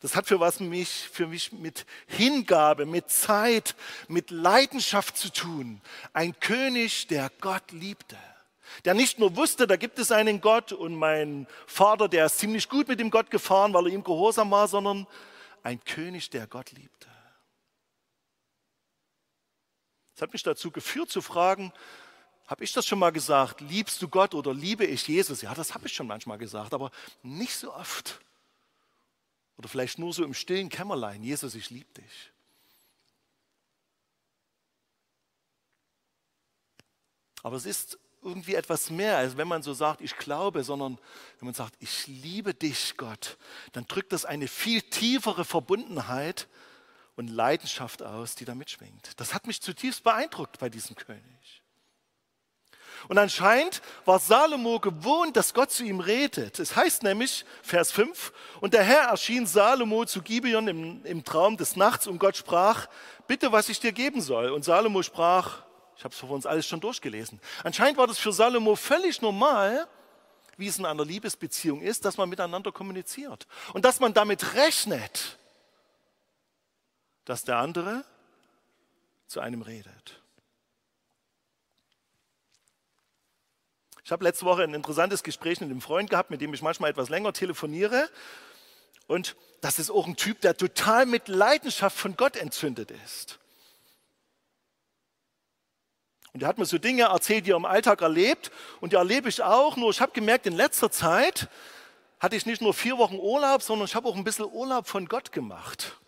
Das 0.00 0.16
hat 0.16 0.26
für 0.26 0.40
was 0.40 0.60
mich, 0.60 0.88
für 0.88 1.26
mich 1.26 1.52
mit 1.52 1.84
Hingabe, 2.06 2.86
mit 2.86 3.10
Zeit, 3.10 3.74
mit 4.08 4.30
Leidenschaft 4.30 5.16
zu 5.16 5.30
tun. 5.30 5.82
Ein 6.12 6.38
König, 6.40 7.06
der 7.08 7.30
Gott 7.40 7.72
liebte 7.72 8.16
der 8.84 8.94
nicht 8.94 9.18
nur 9.18 9.36
wusste, 9.36 9.66
da 9.66 9.76
gibt 9.76 9.98
es 9.98 10.10
einen 10.10 10.40
Gott 10.40 10.72
und 10.72 10.94
mein 10.94 11.46
Vater, 11.66 12.08
der 12.08 12.26
ist 12.26 12.38
ziemlich 12.38 12.68
gut 12.68 12.88
mit 12.88 13.00
dem 13.00 13.10
Gott 13.10 13.30
gefahren, 13.30 13.72
weil 13.72 13.86
er 13.86 13.92
ihm 13.92 14.04
gehorsam 14.04 14.50
war, 14.50 14.68
sondern 14.68 15.06
ein 15.62 15.82
König, 15.84 16.30
der 16.30 16.46
Gott 16.46 16.72
liebte. 16.72 17.08
Das 20.14 20.22
hat 20.22 20.32
mich 20.32 20.42
dazu 20.42 20.70
geführt 20.70 21.10
zu 21.10 21.22
fragen, 21.22 21.72
habe 22.54 22.62
ich 22.62 22.72
das 22.72 22.86
schon 22.86 23.00
mal 23.00 23.10
gesagt, 23.10 23.62
liebst 23.62 24.00
du 24.00 24.06
Gott 24.06 24.32
oder 24.32 24.54
liebe 24.54 24.84
ich 24.84 25.08
Jesus? 25.08 25.42
Ja, 25.42 25.52
das 25.54 25.74
habe 25.74 25.88
ich 25.88 25.92
schon 25.92 26.06
manchmal 26.06 26.38
gesagt, 26.38 26.72
aber 26.72 26.92
nicht 27.24 27.56
so 27.56 27.74
oft. 27.74 28.20
Oder 29.56 29.68
vielleicht 29.68 29.98
nur 29.98 30.12
so 30.12 30.22
im 30.22 30.34
stillen 30.34 30.68
Kämmerlein, 30.68 31.24
Jesus, 31.24 31.56
ich 31.56 31.70
liebe 31.70 31.92
dich. 31.94 32.30
Aber 37.42 37.56
es 37.56 37.66
ist 37.66 37.98
irgendwie 38.22 38.54
etwas 38.54 38.88
mehr, 38.88 39.16
als 39.16 39.36
wenn 39.36 39.48
man 39.48 39.64
so 39.64 39.74
sagt, 39.74 40.00
ich 40.00 40.16
glaube, 40.16 40.62
sondern 40.62 41.00
wenn 41.40 41.46
man 41.46 41.54
sagt, 41.54 41.74
ich 41.80 42.06
liebe 42.06 42.54
dich, 42.54 42.96
Gott, 42.96 43.36
dann 43.72 43.88
drückt 43.88 44.12
das 44.12 44.24
eine 44.24 44.46
viel 44.46 44.80
tiefere 44.80 45.44
Verbundenheit 45.44 46.46
und 47.16 47.26
Leidenschaft 47.26 48.04
aus, 48.04 48.36
die 48.36 48.44
da 48.44 48.54
mitschwingt. 48.54 49.18
Das 49.18 49.34
hat 49.34 49.48
mich 49.48 49.60
zutiefst 49.60 50.04
beeindruckt 50.04 50.60
bei 50.60 50.68
diesem 50.68 50.94
König. 50.94 51.63
Und 53.08 53.18
anscheinend 53.18 53.82
war 54.04 54.18
Salomo 54.18 54.80
gewohnt, 54.80 55.36
dass 55.36 55.54
Gott 55.54 55.70
zu 55.70 55.84
ihm 55.84 56.00
redet. 56.00 56.58
Es 56.58 56.74
heißt 56.74 57.02
nämlich, 57.02 57.44
Vers 57.62 57.92
5, 57.92 58.32
und 58.60 58.74
der 58.74 58.82
Herr 58.82 59.08
erschien 59.08 59.46
Salomo 59.46 60.04
zu 60.04 60.22
Gibeon 60.22 60.68
im, 60.68 61.04
im 61.04 61.24
Traum 61.24 61.56
des 61.56 61.76
Nachts 61.76 62.06
und 62.06 62.18
Gott 62.18 62.36
sprach, 62.36 62.86
bitte, 63.26 63.52
was 63.52 63.68
ich 63.68 63.80
dir 63.80 63.92
geben 63.92 64.20
soll. 64.20 64.50
Und 64.50 64.64
Salomo 64.64 65.02
sprach, 65.02 65.62
ich 65.96 66.04
habe 66.04 66.12
es 66.12 66.20
für 66.20 66.26
uns 66.26 66.46
alles 66.46 66.66
schon 66.66 66.80
durchgelesen. 66.80 67.40
Anscheinend 67.62 67.98
war 67.98 68.06
das 68.06 68.18
für 68.18 68.32
Salomo 68.32 68.76
völlig 68.76 69.20
normal, 69.22 69.86
wie 70.56 70.66
es 70.66 70.78
in 70.78 70.86
einer 70.86 71.04
Liebesbeziehung 71.04 71.80
ist, 71.80 72.04
dass 72.04 72.16
man 72.16 72.28
miteinander 72.28 72.72
kommuniziert 72.72 73.46
und 73.72 73.84
dass 73.84 74.00
man 74.00 74.14
damit 74.14 74.54
rechnet, 74.54 75.38
dass 77.24 77.44
der 77.44 77.58
andere 77.58 78.04
zu 79.26 79.40
einem 79.40 79.62
redet. 79.62 80.23
Ich 84.04 84.12
habe 84.12 84.22
letzte 84.22 84.44
Woche 84.44 84.62
ein 84.62 84.74
interessantes 84.74 85.22
Gespräch 85.22 85.60
mit 85.60 85.70
einem 85.70 85.80
Freund 85.80 86.10
gehabt, 86.10 86.30
mit 86.30 86.42
dem 86.42 86.52
ich 86.52 86.60
manchmal 86.60 86.90
etwas 86.90 87.08
länger 87.08 87.32
telefoniere. 87.32 88.10
Und 89.06 89.34
das 89.62 89.78
ist 89.78 89.90
auch 89.90 90.06
ein 90.06 90.16
Typ, 90.16 90.42
der 90.42 90.58
total 90.58 91.06
mit 91.06 91.28
Leidenschaft 91.28 91.96
von 91.96 92.14
Gott 92.14 92.36
entzündet 92.36 92.90
ist. 92.90 93.38
Und 96.34 96.42
er 96.42 96.48
hat 96.48 96.58
mir 96.58 96.66
so 96.66 96.76
Dinge 96.76 97.04
erzählt, 97.04 97.46
die 97.46 97.52
er 97.52 97.56
im 97.56 97.64
Alltag 97.64 98.02
erlebt. 98.02 98.50
Und 98.80 98.92
die 98.92 98.96
erlebe 98.96 99.30
ich 99.30 99.42
auch. 99.42 99.76
Nur 99.76 99.88
ich 99.88 100.02
habe 100.02 100.12
gemerkt, 100.12 100.46
in 100.46 100.54
letzter 100.54 100.90
Zeit 100.90 101.48
hatte 102.20 102.36
ich 102.36 102.44
nicht 102.44 102.60
nur 102.60 102.74
vier 102.74 102.98
Wochen 102.98 103.16
Urlaub, 103.16 103.62
sondern 103.62 103.86
ich 103.86 103.94
habe 103.94 104.06
auch 104.06 104.16
ein 104.16 104.24
bisschen 104.24 104.44
Urlaub 104.52 104.86
von 104.86 105.06
Gott 105.06 105.32
gemacht. 105.32 105.98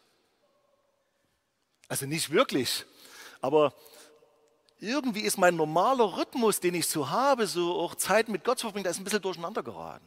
Also 1.89 2.05
nicht 2.05 2.31
wirklich. 2.31 2.85
Aber 3.41 3.73
irgendwie 4.79 5.23
ist 5.23 5.39
mein 5.39 5.57
normaler 5.57 6.17
Rhythmus, 6.17 6.61
den 6.61 6.75
ich 6.75 6.87
so 6.87 7.11
habe, 7.11 7.47
so 7.47 7.75
auch 7.81 7.95
Zeit 7.95 8.29
mit 8.29 8.45
Gott 8.45 8.59
zu 8.59 8.67
verbringen, 8.67 8.85
da 8.85 8.91
ist 8.91 8.99
ein 8.99 9.05
bisschen 9.05 9.23
durcheinander 9.23 9.63
geraten. 9.63 10.07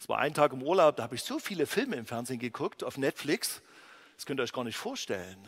Es 0.00 0.08
war 0.08 0.18
ein 0.18 0.32
Tag 0.32 0.52
im 0.52 0.62
Urlaub, 0.62 0.96
da 0.96 1.02
habe 1.02 1.14
ich 1.14 1.22
so 1.22 1.38
viele 1.38 1.66
Filme 1.66 1.96
im 1.96 2.06
Fernsehen 2.06 2.38
geguckt, 2.38 2.82
auf 2.82 2.96
Netflix. 2.96 3.60
Das 4.16 4.24
könnt 4.24 4.40
ihr 4.40 4.44
euch 4.44 4.52
gar 4.52 4.64
nicht 4.64 4.78
vorstellen. 4.78 5.38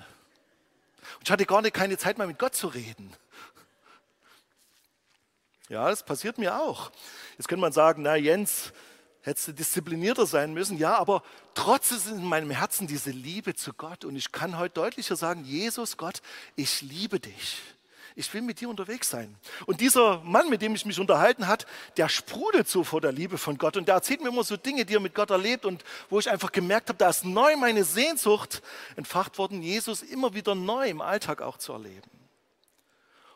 Und 1.17 1.23
ich 1.25 1.31
hatte 1.31 1.47
gar 1.47 1.63
nicht 1.63 1.75
keine 1.75 1.97
Zeit 1.97 2.19
mehr 2.19 2.27
mit 2.27 2.39
Gott 2.39 2.55
zu 2.55 2.69
reden. 2.69 3.17
Ja, 5.69 5.89
das 5.89 6.05
passiert 6.05 6.37
mir 6.37 6.61
auch. 6.61 6.93
Jetzt 7.39 7.49
könnte 7.49 7.63
man 7.63 7.73
sagen, 7.73 8.03
na 8.03 8.15
Jens, 8.15 8.73
hättest 9.23 9.49
du 9.49 9.53
disziplinierter 9.53 10.27
sein 10.27 10.53
müssen. 10.53 10.79
Ja, 10.79 10.97
aber 10.99 11.23
trotzdem 11.55 11.99
ist 11.99 12.07
in 12.07 12.25
meinem 12.25 12.51
Herzen 12.51 12.87
diese 12.87 13.11
Liebe 13.11 13.55
zu 13.55 13.73
Gott. 13.73 14.05
Und 14.05 14.17
ich 14.17 14.33
kann 14.33 14.59
heute 14.59 14.75
deutlicher 14.75 15.17
sagen, 15.17 15.45
Jesus 15.45 15.97
Gott, 15.97 16.23
ich 16.57 16.83
liebe 16.83 17.21
dich 17.21 17.59
ich 18.15 18.33
will 18.35 18.43
mit 18.43 18.61
dir 18.61 18.69
unterwegs 18.69 19.09
sein. 19.11 19.35
Und 19.67 19.81
dieser 19.81 20.19
Mann, 20.21 20.51
mit 20.51 20.63
dem 20.63 20.75
ich 20.75 20.85
mich 20.85 21.01
unterhalten 21.01 21.47
hat, 21.47 21.67
der 21.97 22.09
sprudelt 22.09 22.69
so 22.69 22.85
vor 22.85 23.01
der 23.01 23.13
Liebe 23.13 23.39
von 23.39 23.59
Gott 23.59 23.77
und 23.77 23.89
der 23.89 23.95
erzählt 23.95 24.23
mir 24.23 24.29
immer 24.29 24.45
so 24.45 24.57
Dinge, 24.57 24.85
die 24.85 24.95
er 24.95 25.01
mit 25.01 25.15
Gott 25.15 25.31
erlebt 25.31 25.65
und 25.65 25.85
wo 26.11 26.19
ich 26.19 26.31
einfach 26.31 26.53
gemerkt 26.53 26.89
habe, 26.89 26.99
da 26.99 27.09
ist 27.09 27.25
neu 27.25 27.57
meine 27.57 27.85
Sehnsucht 27.85 28.63
entfacht 28.97 29.39
worden, 29.39 29.63
Jesus 29.63 30.03
immer 30.03 30.35
wieder 30.35 30.55
neu 30.55 30.89
im 30.89 31.01
Alltag 31.01 31.43
auch 31.43 31.59
zu 31.59 31.73
erleben. 31.73 32.11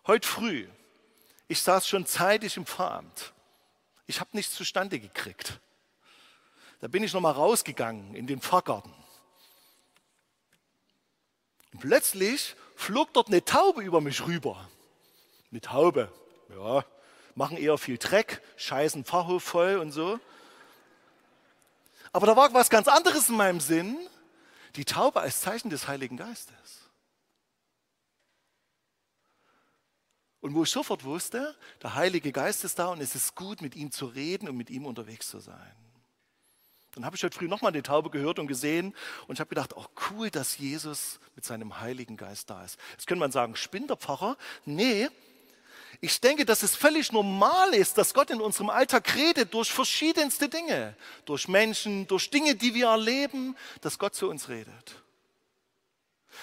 Heute 0.06 0.28
früh, 0.28 0.66
ich 1.48 1.62
saß 1.62 1.86
schon 1.88 2.06
zeitig 2.06 2.56
im 2.56 2.66
Pfarramt. 2.66 3.32
Ich 4.06 4.20
habe 4.20 4.30
nichts 4.34 4.54
zustande 4.54 5.00
gekriegt. 5.00 5.58
Da 6.80 6.88
bin 6.88 7.02
ich 7.02 7.12
nochmal 7.12 7.32
rausgegangen 7.32 8.14
in 8.14 8.26
den 8.26 8.40
Pfarrgarten. 8.40 8.92
Und 11.72 11.80
plötzlich 11.80 12.54
flog 12.74 13.12
dort 13.12 13.28
eine 13.28 13.44
Taube 13.44 13.82
über 13.82 14.00
mich 14.00 14.26
rüber. 14.26 14.68
Eine 15.50 15.60
Taube, 15.60 16.12
ja, 16.50 16.84
machen 17.34 17.56
eher 17.56 17.78
viel 17.78 17.98
Dreck, 17.98 18.42
scheißen 18.56 19.04
Pfarrhof 19.04 19.42
voll 19.42 19.76
und 19.76 19.92
so. 19.92 20.18
Aber 22.12 22.26
da 22.26 22.36
war 22.36 22.52
was 22.54 22.70
ganz 22.70 22.88
anderes 22.88 23.28
in 23.28 23.36
meinem 23.36 23.60
Sinn. 23.60 23.98
Die 24.76 24.84
Taube 24.84 25.20
als 25.20 25.40
Zeichen 25.40 25.70
des 25.70 25.88
Heiligen 25.88 26.16
Geistes. 26.16 26.90
Und 30.40 30.54
wo 30.54 30.62
ich 30.62 30.70
sofort 30.70 31.04
wusste, 31.04 31.56
der 31.82 31.94
Heilige 31.94 32.32
Geist 32.32 32.64
ist 32.64 32.78
da 32.78 32.88
und 32.88 33.00
es 33.00 33.14
ist 33.14 33.34
gut, 33.34 33.62
mit 33.62 33.74
ihm 33.74 33.90
zu 33.90 34.06
reden 34.06 34.48
und 34.48 34.56
mit 34.56 34.70
ihm 34.70 34.86
unterwegs 34.86 35.28
zu 35.28 35.40
sein. 35.40 35.85
Dann 36.96 37.04
habe 37.04 37.14
ich 37.14 37.22
heute 37.22 37.36
früh 37.36 37.46
nochmal 37.46 37.72
die 37.72 37.82
Taube 37.82 38.08
gehört 38.08 38.38
und 38.38 38.46
gesehen 38.46 38.94
und 39.26 39.34
ich 39.34 39.40
habe 39.40 39.50
gedacht, 39.50 39.76
oh 39.76 39.84
cool, 40.10 40.30
dass 40.30 40.56
Jesus 40.56 41.20
mit 41.34 41.44
seinem 41.44 41.78
Heiligen 41.78 42.16
Geist 42.16 42.48
da 42.48 42.64
ist. 42.64 42.78
Jetzt 42.92 43.06
könnte 43.06 43.20
man 43.20 43.30
sagen, 43.30 43.54
spinnt? 43.54 43.92
Nee, 44.64 45.08
ich 46.00 46.18
denke, 46.22 46.46
dass 46.46 46.62
es 46.62 46.74
völlig 46.74 47.12
normal 47.12 47.74
ist, 47.74 47.98
dass 47.98 48.14
Gott 48.14 48.30
in 48.30 48.40
unserem 48.40 48.70
Alltag 48.70 49.14
redet 49.14 49.52
durch 49.52 49.70
verschiedenste 49.70 50.48
Dinge, 50.48 50.96
durch 51.26 51.48
Menschen, 51.48 52.06
durch 52.06 52.30
Dinge, 52.30 52.54
die 52.54 52.72
wir 52.72 52.86
erleben, 52.86 53.56
dass 53.82 53.98
Gott 53.98 54.14
zu 54.14 54.30
uns 54.30 54.48
redet. 54.48 55.02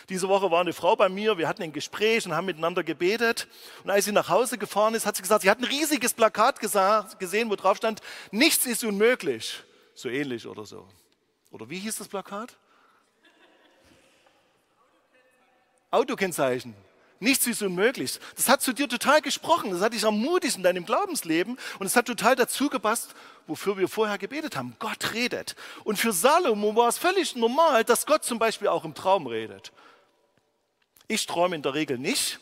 Diese 0.10 0.29
Woche 0.29 0.51
war 0.51 0.62
eine 0.62 0.74
Frau 0.74 0.95
bei 0.95 1.10
mir, 1.10 1.39
wir 1.39 1.48
hatten 1.48 1.63
ein 1.63 1.74
Gespräch 1.74 2.27
und 2.27 2.36
haben 2.36 2.45
miteinander 2.45 2.83
gebetet. 2.83 3.48
Und 3.83 3.89
als 3.89 4.05
sie 4.05 4.12
nach 4.12 4.29
Hause 4.29 4.60
gefahren 4.60 4.93
ist, 4.93 5.07
hat 5.07 5.15
sie 5.15 5.24
gesagt, 5.24 5.41
sie 5.41 5.50
hat 5.50 5.57
ein 5.57 5.65
riesiges 5.65 6.13
Plakat 6.13 6.60
gesehen, 6.60 7.50
wo 7.50 7.55
drauf 7.55 7.77
stand, 7.77 8.01
nichts 8.29 8.67
ist 8.67 8.83
unmöglich. 8.83 9.63
So 9.95 10.09
ähnlich 10.09 10.47
oder 10.47 10.65
so. 10.65 10.88
Oder 11.51 11.69
wie 11.69 11.79
hieß 11.79 11.97
das 11.97 12.07
Plakat? 12.07 12.57
Autokennzeichen. 15.91 16.75
Nichts 17.19 17.47
ist 17.47 17.62
unmöglich. 17.62 18.19
Das 18.35 18.50
hat 18.50 18.62
zu 18.62 18.73
dir 18.73 18.89
total 18.89 19.21
gesprochen. 19.21 19.71
Das 19.71 19.81
hat 19.81 19.93
dich 19.93 20.03
ermutigt 20.03 20.57
in 20.57 20.63
deinem 20.63 20.85
Glaubensleben. 20.85 21.57
Und 21.79 21.85
es 21.85 21.95
hat 21.95 22.05
total 22.05 22.35
dazu 22.35 22.67
gepasst, 22.69 23.13
wofür 23.47 23.77
wir 23.77 23.88
vorher 23.88 24.17
gebetet 24.17 24.57
haben. 24.57 24.75
Gott 24.79 25.13
redet. 25.13 25.55
Und 25.85 25.97
für 25.97 26.12
Salomo 26.12 26.75
war 26.75 26.89
es 26.89 26.97
völlig 26.97 27.35
normal, 27.35 27.85
dass 27.85 28.05
Gott 28.05 28.25
zum 28.25 28.39
Beispiel 28.39 28.67
auch 28.67 28.83
im 28.83 28.93
Traum 28.93 29.27
redet. 29.27 29.71
Ich 31.07 31.25
träume 31.25 31.55
in 31.55 31.62
der 31.62 31.75
Regel 31.75 31.97
nicht. 31.97 32.39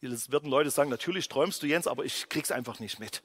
Jetzt 0.00 0.32
werden 0.32 0.48
Leute 0.48 0.70
sagen, 0.70 0.88
natürlich 0.88 1.28
träumst 1.28 1.62
du 1.62 1.66
Jens, 1.66 1.86
aber 1.86 2.04
ich 2.04 2.28
krieg's 2.28 2.52
einfach 2.52 2.78
nicht 2.78 3.00
mit. 3.00 3.22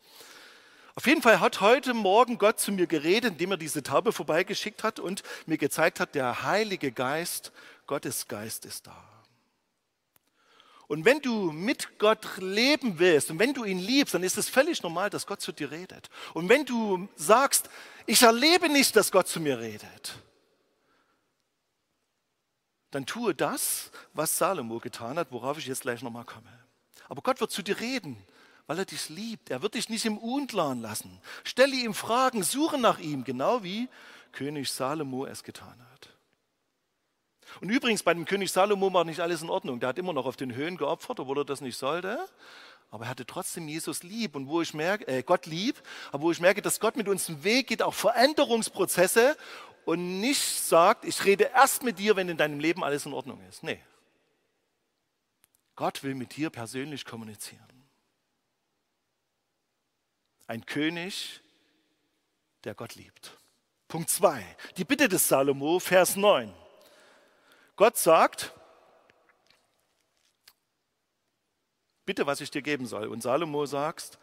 Auf 0.97 1.05
jeden 1.05 1.21
Fall 1.21 1.39
hat 1.39 1.61
heute 1.61 1.93
Morgen 1.93 2.39
Gott 2.39 2.59
zu 2.59 2.71
mir 2.71 2.87
geredet, 2.87 3.33
indem 3.33 3.51
er 3.51 3.57
diese 3.57 3.83
Taube 3.83 4.11
vorbeigeschickt 4.11 4.83
hat 4.83 4.99
und 4.99 5.21
mir 5.45 5.59
gezeigt 5.59 5.99
hat, 5.99 6.15
der 6.15 6.41
Heilige 6.41 6.91
Geist, 6.91 7.51
Gottes 7.85 8.27
Geist 8.27 8.65
ist 8.65 8.87
da. 8.87 8.97
Und 10.87 11.05
wenn 11.05 11.21
du 11.21 11.51
mit 11.51 11.99
Gott 11.99 12.25
leben 12.37 12.97
willst 12.97 13.29
und 13.29 13.37
wenn 13.37 13.53
du 13.53 13.63
ihn 13.63 13.77
liebst, 13.77 14.15
dann 14.15 14.23
ist 14.23 14.39
es 14.39 14.49
völlig 14.49 14.81
normal, 14.81 15.11
dass 15.11 15.27
Gott 15.27 15.39
zu 15.39 15.51
dir 15.51 15.69
redet. 15.69 16.09
Und 16.33 16.49
wenn 16.49 16.65
du 16.65 17.07
sagst, 17.15 17.69
ich 18.07 18.23
erlebe 18.23 18.67
nicht, 18.67 18.95
dass 18.95 19.11
Gott 19.11 19.27
zu 19.27 19.39
mir 19.39 19.59
redet, 19.59 20.15
dann 22.89 23.05
tue 23.05 23.35
das, 23.35 23.91
was 24.13 24.35
Salomo 24.35 24.79
getan 24.79 25.19
hat, 25.19 25.31
worauf 25.31 25.59
ich 25.59 25.67
jetzt 25.67 25.81
gleich 25.81 26.01
nochmal 26.01 26.25
komme. 26.25 26.49
Aber 27.07 27.21
Gott 27.21 27.39
wird 27.39 27.51
zu 27.51 27.61
dir 27.61 27.79
reden, 27.79 28.17
weil 28.67 28.79
er 28.79 28.85
dich 28.85 29.09
liebt. 29.09 29.49
Er 29.49 29.61
wird 29.61 29.73
dich 29.73 29.89
nicht 29.89 30.05
im 30.05 30.17
Unklaren 30.17 30.81
lassen. 30.81 31.19
Stelle 31.43 31.75
ihm 31.75 31.93
Fragen, 31.93 32.43
suche 32.43 32.77
nach 32.77 32.99
ihm, 32.99 33.23
genau 33.23 33.63
wie 33.63 33.89
König 34.33 34.71
Salomo 34.71 35.25
es 35.25 35.43
getan 35.43 35.75
hat. 35.91 36.09
Und 37.61 37.69
übrigens, 37.69 38.03
bei 38.03 38.13
dem 38.13 38.25
König 38.25 38.51
Salomo 38.51 38.93
war 38.93 39.05
nicht 39.05 39.21
alles 39.21 39.41
in 39.41 39.49
Ordnung. 39.49 39.79
Der 39.79 39.89
hat 39.89 39.97
immer 39.97 40.13
noch 40.13 40.25
auf 40.25 40.35
den 40.35 40.53
Höhen 40.53 40.77
geopfert, 40.77 41.19
obwohl 41.19 41.39
er 41.39 41.45
das 41.45 41.61
nicht 41.61 41.77
sollte. 41.77 42.19
Aber 42.91 43.05
er 43.05 43.09
hatte 43.09 43.25
trotzdem 43.25 43.67
Jesus 43.67 44.03
lieb 44.03 44.35
und 44.35 44.47
wo 44.47 44.61
ich 44.61 44.73
merke, 44.73 45.07
äh, 45.07 45.23
Gott 45.23 45.45
lieb, 45.45 45.81
aber 46.11 46.23
wo 46.23 46.31
ich 46.31 46.39
merke, 46.39 46.61
dass 46.61 46.79
Gott 46.79 46.95
mit 46.95 47.07
uns 47.07 47.27
einen 47.27 47.43
Weg 47.43 47.67
geht, 47.67 47.81
auch 47.81 47.93
Veränderungsprozesse 47.93 49.35
und 49.85 50.21
nicht 50.21 50.41
sagt, 50.41 51.03
ich 51.03 51.23
rede 51.25 51.51
erst 51.53 51.83
mit 51.83 51.99
dir, 51.99 52.15
wenn 52.15 52.29
in 52.29 52.37
deinem 52.37 52.59
Leben 52.59 52.83
alles 52.83 53.05
in 53.05 53.13
Ordnung 53.13 53.41
ist. 53.49 53.63
Nee. 53.63 53.81
Gott 55.75 56.03
will 56.03 56.15
mit 56.15 56.35
dir 56.37 56.49
persönlich 56.49 57.05
kommunizieren. 57.05 57.66
Ein 60.47 60.65
König, 60.65 61.41
der 62.63 62.73
Gott 62.73 62.95
liebt. 62.95 63.37
Punkt 63.89 64.09
2. 64.09 64.43
Die 64.77 64.85
Bitte 64.85 65.09
des 65.09 65.27
Salomo, 65.27 65.79
Vers 65.79 66.15
9. 66.15 66.53
Gott 67.75 67.97
sagt, 67.97 68.53
bitte, 72.05 72.25
was 72.25 72.41
ich 72.41 72.49
dir 72.49 72.61
geben 72.61 72.87
soll. 72.87 73.07
Und 73.07 73.21
Salomo 73.21 73.65
sagt, 73.65 74.17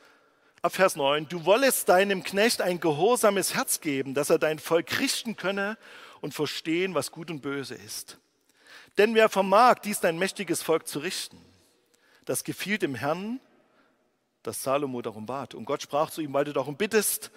ab 0.62 0.74
Vers 0.74 0.96
9, 0.96 1.28
du 1.28 1.44
wollest 1.44 1.90
deinem 1.90 2.24
Knecht 2.24 2.62
ein 2.62 2.80
gehorsames 2.80 3.54
Herz 3.54 3.80
geben, 3.80 4.14
dass 4.14 4.30
er 4.30 4.38
dein 4.38 4.58
Volk 4.58 4.98
richten 4.98 5.36
könne 5.36 5.76
und 6.22 6.32
verstehen, 6.32 6.94
was 6.94 7.10
gut 7.10 7.30
und 7.30 7.42
böse 7.42 7.74
ist. 7.74 8.18
Denn 8.96 9.14
wer 9.14 9.28
vermag, 9.28 9.80
dies 9.80 10.00
dein 10.00 10.18
mächtiges 10.18 10.62
Volk 10.62 10.88
zu 10.88 11.00
richten? 11.00 11.38
Das 12.24 12.44
gefiel 12.44 12.78
dem 12.78 12.94
Herrn, 12.94 13.40
dass 14.44 14.62
Salomo 14.62 15.02
darum 15.02 15.26
bat. 15.26 15.54
Und 15.54 15.64
Gott 15.64 15.82
sprach 15.82 16.10
zu 16.10 16.20
ihm, 16.20 16.32
weil 16.32 16.44
du 16.44 16.52
darum 16.52 16.76
bittest, 16.76 17.32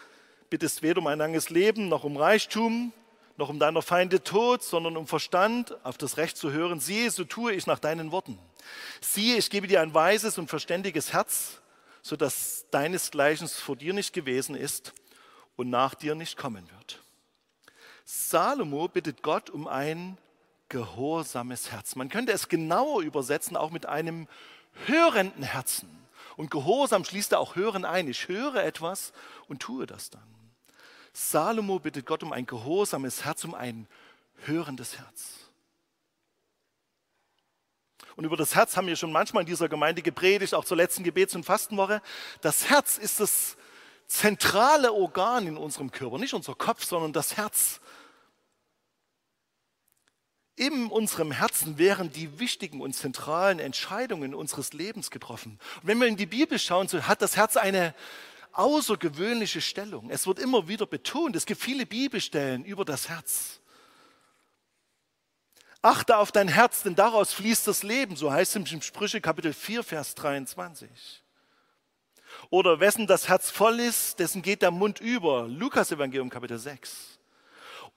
bittest 0.49 0.83
weder 0.83 0.99
um 0.99 1.07
ein 1.07 1.17
langes 1.17 1.49
Leben 1.49 1.87
noch 1.87 2.03
um 2.03 2.17
Reichtum, 2.17 2.93
noch 3.37 3.49
um 3.49 3.59
deiner 3.59 3.81
Feinde 3.81 4.23
Tod, 4.23 4.61
sondern 4.61 4.97
um 4.97 5.07
Verstand, 5.07 5.75
auf 5.85 5.97
das 5.97 6.17
Recht 6.17 6.37
zu 6.37 6.51
hören. 6.51 6.79
Siehe, 6.79 7.09
so 7.09 7.23
tue 7.23 7.53
ich 7.53 7.65
nach 7.65 7.79
deinen 7.79 8.11
Worten. 8.11 8.37
Siehe, 8.99 9.37
ich 9.37 9.49
gebe 9.49 9.67
dir 9.67 9.81
ein 9.81 9.93
weises 9.93 10.37
und 10.37 10.49
verständiges 10.49 11.13
Herz, 11.13 11.61
so 12.01 12.15
dass 12.15 12.65
deinesgleichen 12.71 13.47
vor 13.47 13.75
dir 13.75 13.93
nicht 13.93 14.13
gewesen 14.13 14.55
ist 14.55 14.93
und 15.55 15.69
nach 15.69 15.95
dir 15.95 16.13
nicht 16.13 16.37
kommen 16.37 16.69
wird. 16.77 17.01
Salomo 18.03 18.87
bittet 18.87 19.21
Gott 19.21 19.49
um 19.49 19.67
ein 19.67 20.17
gehorsames 20.69 21.71
Herz. 21.71 21.95
Man 21.95 22.09
könnte 22.09 22.33
es 22.33 22.49
genauer 22.49 23.01
übersetzen, 23.01 23.55
auch 23.55 23.71
mit 23.71 23.85
einem 23.85 24.27
hörenden 24.85 25.43
Herzen. 25.43 26.06
Und 26.37 26.51
Gehorsam 26.51 27.03
schließt 27.03 27.33
er 27.33 27.39
auch 27.39 27.55
Hören 27.55 27.83
ein. 27.83 28.07
Ich 28.07 28.29
höre 28.29 28.63
etwas 28.63 29.11
und 29.47 29.59
tue 29.59 29.85
das 29.85 30.11
dann. 30.11 30.23
Salomo 31.11 31.79
bittet 31.79 32.05
Gott 32.05 32.21
um 32.21 32.31
ein 32.31 32.45
gehorsames 32.45 33.25
Herz, 33.25 33.43
um 33.43 33.55
ein 33.55 33.87
hörendes 34.45 34.99
Herz. 34.99 35.47
Und 38.15 38.25
über 38.25 38.37
das 38.37 38.55
Herz 38.55 38.77
haben 38.77 38.87
wir 38.87 38.95
schon 38.95 39.11
manchmal 39.11 39.41
in 39.41 39.47
dieser 39.47 39.67
Gemeinde 39.67 40.03
gepredigt, 40.03 40.53
auch 40.53 40.63
zur 40.63 40.77
letzten 40.77 41.03
Gebets- 41.03 41.35
und 41.35 41.43
Fastenwoche. 41.43 42.01
Das 42.41 42.69
Herz 42.69 42.99
ist 42.99 43.19
das 43.19 43.57
zentrale 44.05 44.93
Organ 44.93 45.47
in 45.47 45.57
unserem 45.57 45.91
Körper, 45.91 46.19
nicht 46.19 46.35
unser 46.35 46.53
Kopf, 46.53 46.83
sondern 46.83 47.13
das 47.13 47.35
Herz. 47.35 47.81
In 50.57 50.87
unserem 50.87 51.31
Herzen 51.31 51.77
wären 51.77 52.11
die 52.11 52.39
wichtigen 52.39 52.81
und 52.81 52.93
zentralen 52.93 53.59
Entscheidungen 53.59 54.33
unseres 54.33 54.73
Lebens 54.73 55.11
getroffen. 55.11 55.59
Und 55.75 55.87
wenn 55.87 55.99
wir 55.99 56.07
in 56.07 56.17
die 56.17 56.25
Bibel 56.25 56.57
schauen, 56.57 56.87
so 56.87 57.03
hat 57.03 57.21
das 57.21 57.37
Herz 57.37 57.57
eine 57.57 57.93
außergewöhnliche 58.53 59.61
Stellung. 59.61 60.09
Es 60.09 60.25
wird 60.25 60.39
immer 60.39 60.67
wieder 60.67 60.87
betont. 60.87 61.35
Es 61.35 61.45
gibt 61.45 61.61
viele 61.61 61.85
Bibelstellen 61.85 62.65
über 62.65 62.85
das 62.85 63.07
Herz. 63.07 63.59
Achte 65.83 66.17
auf 66.17 66.31
dein 66.31 66.47
Herz, 66.47 66.81
denn 66.81 66.95
daraus 66.95 67.33
fließt 67.33 67.67
das 67.67 67.83
Leben. 67.83 68.15
So 68.15 68.31
heißt 68.31 68.55
es 68.55 68.71
im 68.71 68.81
Sprüche 68.81 69.21
Kapitel 69.21 69.53
4, 69.53 69.83
Vers 69.83 70.15
23. 70.15 70.89
Oder 72.49 72.79
wessen 72.79 73.05
das 73.05 73.27
Herz 73.27 73.51
voll 73.51 73.79
ist, 73.79 74.17
dessen 74.17 74.41
geht 74.41 74.63
der 74.63 74.71
Mund 74.71 74.99
über. 75.01 75.47
Lukas 75.47 75.91
Evangelium 75.91 76.31
Kapitel 76.31 76.57
6. 76.57 77.16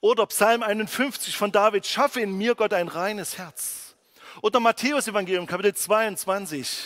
Oder 0.00 0.26
Psalm 0.26 0.62
51 0.62 1.36
von 1.36 1.52
David, 1.52 1.86
schaffe 1.86 2.20
in 2.20 2.36
mir 2.36 2.54
Gott 2.54 2.72
ein 2.72 2.88
reines 2.88 3.36
Herz. 3.36 3.94
Oder 4.40 4.58
Matthäus 4.58 5.08
Evangelium 5.08 5.46
Kapitel 5.46 5.74
22. 5.74 6.84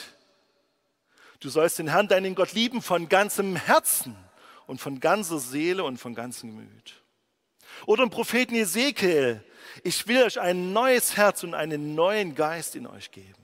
Du 1.39 1.49
sollst 1.49 1.79
den 1.79 1.89
Herrn, 1.89 2.09
deinen 2.09 2.35
Gott 2.35 2.55
lieben 2.55 2.83
von 2.83 3.09
ganzem 3.09 3.55
Herzen 3.55 4.17
und 4.67 4.81
von 4.81 4.99
ganzer 4.99 5.39
Seele 5.39 5.85
und 5.85 5.99
von 5.99 6.15
ganzem 6.15 6.57
Gemüt. 6.57 6.95
Oder 7.87 8.03
im 8.03 8.11
Propheten 8.11 8.57
Ezekiel, 8.57 9.45
ich 9.85 10.09
will 10.09 10.25
euch 10.25 10.41
ein 10.41 10.73
neues 10.73 11.17
Herz 11.17 11.45
und 11.45 11.55
einen 11.55 11.95
neuen 11.95 12.35
Geist 12.35 12.75
in 12.75 12.87
euch 12.87 13.11
geben. 13.13 13.44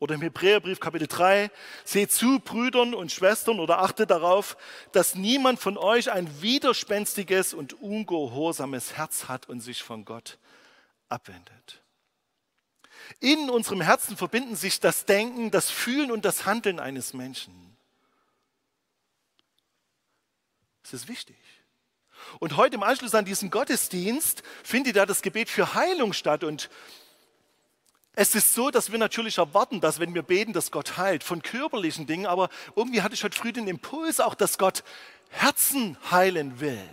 Oder 0.00 0.14
im 0.14 0.22
Hebräerbrief 0.22 0.80
Kapitel 0.80 1.06
3, 1.06 1.50
seht 1.84 2.10
zu, 2.10 2.40
Brüdern 2.40 2.94
und 2.94 3.12
Schwestern, 3.12 3.60
oder 3.60 3.80
achtet 3.80 4.10
darauf, 4.10 4.56
dass 4.92 5.14
niemand 5.14 5.60
von 5.60 5.76
euch 5.76 6.10
ein 6.10 6.40
widerspenstiges 6.40 7.52
und 7.52 7.74
ungehorsames 7.74 8.94
Herz 8.94 9.28
hat 9.28 9.48
und 9.48 9.60
sich 9.60 9.82
von 9.82 10.06
Gott 10.06 10.38
abwendet. 11.10 11.82
In 13.18 13.50
unserem 13.50 13.82
Herzen 13.82 14.16
verbinden 14.16 14.56
sich 14.56 14.80
das 14.80 15.04
Denken, 15.04 15.50
das 15.50 15.70
Fühlen 15.70 16.10
und 16.10 16.24
das 16.24 16.46
Handeln 16.46 16.80
eines 16.80 17.12
Menschen. 17.12 17.76
Das 20.82 20.94
ist 20.94 21.08
wichtig. 21.08 21.36
Und 22.38 22.56
heute 22.56 22.76
im 22.76 22.82
Anschluss 22.82 23.14
an 23.14 23.24
diesen 23.24 23.50
Gottesdienst 23.50 24.42
findet 24.62 24.96
da 24.96 25.04
das 25.04 25.20
Gebet 25.22 25.50
für 25.50 25.74
Heilung 25.74 26.12
statt. 26.12 26.42
Und 26.44 26.70
es 28.14 28.34
ist 28.34 28.54
so, 28.54 28.70
dass 28.70 28.90
wir 28.90 28.98
natürlich 28.98 29.38
erwarten, 29.38 29.80
dass 29.80 30.00
wenn 30.00 30.14
wir 30.14 30.22
beten, 30.22 30.52
dass 30.52 30.70
Gott 30.70 30.96
heilt 30.96 31.22
von 31.22 31.42
körperlichen 31.42 32.06
Dingen, 32.06 32.26
aber 32.26 32.48
irgendwie 32.74 33.02
hatte 33.02 33.14
ich 33.14 33.22
heute 33.22 33.38
früh 33.38 33.52
den 33.52 33.68
Impuls 33.68 34.20
auch, 34.20 34.34
dass 34.34 34.58
Gott 34.58 34.82
Herzen 35.30 35.96
heilen 36.10 36.60
will. 36.60 36.88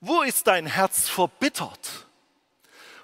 Wo 0.00 0.22
ist 0.22 0.46
dein 0.46 0.66
Herz 0.66 1.08
verbittert? 1.08 2.06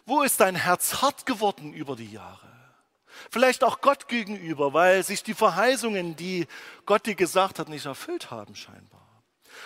Wo 0.06 0.22
ist 0.22 0.40
dein 0.40 0.56
Herz 0.56 1.02
hart 1.02 1.26
geworden 1.26 1.74
über 1.74 1.96
die 1.96 2.10
Jahre? 2.10 2.40
Vielleicht 3.30 3.64
auch 3.64 3.80
Gott 3.80 4.08
gegenüber, 4.08 4.72
weil 4.72 5.02
sich 5.02 5.22
die 5.22 5.34
Verheißungen, 5.34 6.16
die 6.16 6.46
Gott 6.86 7.06
dir 7.06 7.14
gesagt 7.14 7.58
hat, 7.58 7.68
nicht 7.68 7.84
erfüllt 7.84 8.30
haben 8.30 8.54
scheinbar. 8.54 9.06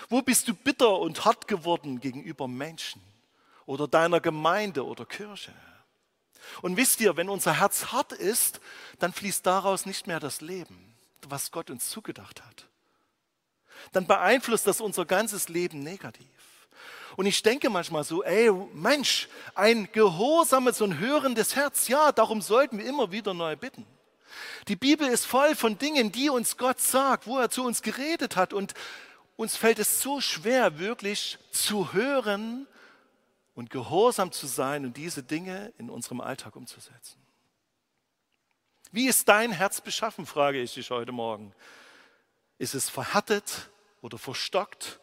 Wo 0.08 0.22
bist 0.22 0.48
du 0.48 0.54
bitter 0.54 0.98
und 0.98 1.24
hart 1.24 1.46
geworden 1.46 2.00
gegenüber 2.00 2.48
Menschen 2.48 3.02
oder 3.66 3.86
deiner 3.86 4.20
Gemeinde 4.20 4.84
oder 4.84 5.04
Kirche? 5.04 5.52
Und 6.62 6.76
wisst 6.76 7.00
ihr, 7.00 7.16
wenn 7.16 7.28
unser 7.28 7.58
Herz 7.60 7.86
hart 7.86 8.12
ist, 8.12 8.60
dann 8.98 9.12
fließt 9.12 9.44
daraus 9.46 9.86
nicht 9.86 10.06
mehr 10.06 10.20
das 10.20 10.40
Leben, 10.40 10.94
was 11.28 11.50
Gott 11.50 11.70
uns 11.70 11.88
zugedacht 11.88 12.42
hat. 12.42 12.66
Dann 13.92 14.06
beeinflusst 14.06 14.66
das 14.66 14.80
unser 14.80 15.04
ganzes 15.04 15.48
Leben 15.48 15.82
negativ. 15.82 16.26
Und 17.16 17.26
ich 17.26 17.42
denke 17.42 17.70
manchmal 17.70 18.04
so, 18.04 18.22
ey 18.22 18.50
Mensch, 18.72 19.28
ein 19.54 19.88
gehorsames 19.92 20.80
und 20.80 20.98
hörendes 20.98 21.56
Herz, 21.56 21.88
ja, 21.88 22.12
darum 22.12 22.40
sollten 22.40 22.78
wir 22.78 22.86
immer 22.86 23.10
wieder 23.10 23.34
neu 23.34 23.56
bitten. 23.56 23.86
Die 24.68 24.76
Bibel 24.76 25.08
ist 25.08 25.26
voll 25.26 25.56
von 25.56 25.78
Dingen, 25.78 26.12
die 26.12 26.30
uns 26.30 26.56
Gott 26.56 26.80
sagt, 26.80 27.26
wo 27.26 27.38
er 27.38 27.50
zu 27.50 27.64
uns 27.64 27.82
geredet 27.82 28.36
hat. 28.36 28.52
Und 28.52 28.74
uns 29.36 29.56
fällt 29.56 29.78
es 29.78 30.00
so 30.00 30.20
schwer, 30.20 30.78
wirklich 30.78 31.38
zu 31.50 31.92
hören 31.92 32.66
und 33.60 33.68
gehorsam 33.68 34.32
zu 34.32 34.46
sein 34.46 34.86
und 34.86 34.96
diese 34.96 35.22
Dinge 35.22 35.70
in 35.76 35.90
unserem 35.90 36.22
Alltag 36.22 36.56
umzusetzen. 36.56 37.20
Wie 38.90 39.06
ist 39.06 39.28
dein 39.28 39.52
Herz 39.52 39.82
beschaffen, 39.82 40.24
frage 40.24 40.62
ich 40.62 40.72
dich 40.72 40.90
heute 40.90 41.12
Morgen. 41.12 41.52
Ist 42.56 42.72
es 42.72 42.88
verhärtet 42.88 43.68
oder 44.00 44.16
verstockt? 44.16 44.98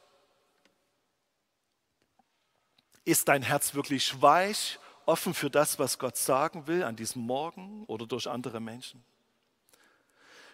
Ist 3.06 3.28
dein 3.28 3.44
Herz 3.44 3.76
wirklich 3.76 4.24
weich, 4.24 4.80
offen 5.06 5.36
für 5.36 5.52
das, 5.52 5.78
was 5.78 6.00
Gott 6.00 6.18
sagen 6.18 6.66
will 6.66 6.82
an 6.82 6.96
diesem 6.96 7.22
Morgen 7.22 7.86
oder 7.86 8.08
durch 8.08 8.28
andere 8.28 8.60
Menschen? 8.60 9.06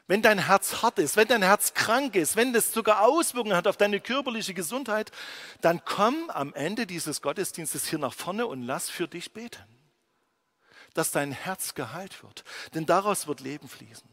Wenn 0.07 0.21
dein 0.21 0.37
Herz 0.37 0.81
hart 0.81 0.99
ist, 0.99 1.15
wenn 1.15 1.29
dein 1.29 1.43
Herz 1.43 1.73
krank 1.73 2.15
ist, 2.15 2.35
wenn 2.35 2.51
das 2.51 2.73
sogar 2.73 3.01
Auswirkungen 3.01 3.55
hat 3.55 3.67
auf 3.67 3.77
deine 3.77 4.01
körperliche 4.01 4.53
Gesundheit, 4.53 5.11
dann 5.61 5.83
komm 5.85 6.29
am 6.29 6.53
Ende 6.53 6.85
dieses 6.85 7.21
Gottesdienstes 7.21 7.87
hier 7.87 7.99
nach 7.99 8.13
vorne 8.13 8.45
und 8.45 8.63
lass 8.63 8.89
für 8.89 9.07
dich 9.07 9.31
beten, 9.31 9.63
dass 10.93 11.11
dein 11.11 11.31
Herz 11.31 11.73
geheilt 11.73 12.21
wird. 12.21 12.43
Denn 12.73 12.85
daraus 12.85 13.27
wird 13.27 13.39
Leben 13.39 13.69
fließen. 13.69 14.09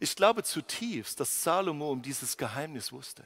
Ich 0.00 0.16
glaube 0.16 0.42
zutiefst, 0.42 1.20
dass 1.20 1.42
Salomo 1.42 1.90
um 1.90 2.02
dieses 2.02 2.36
Geheimnis 2.36 2.92
wusste. 2.92 3.24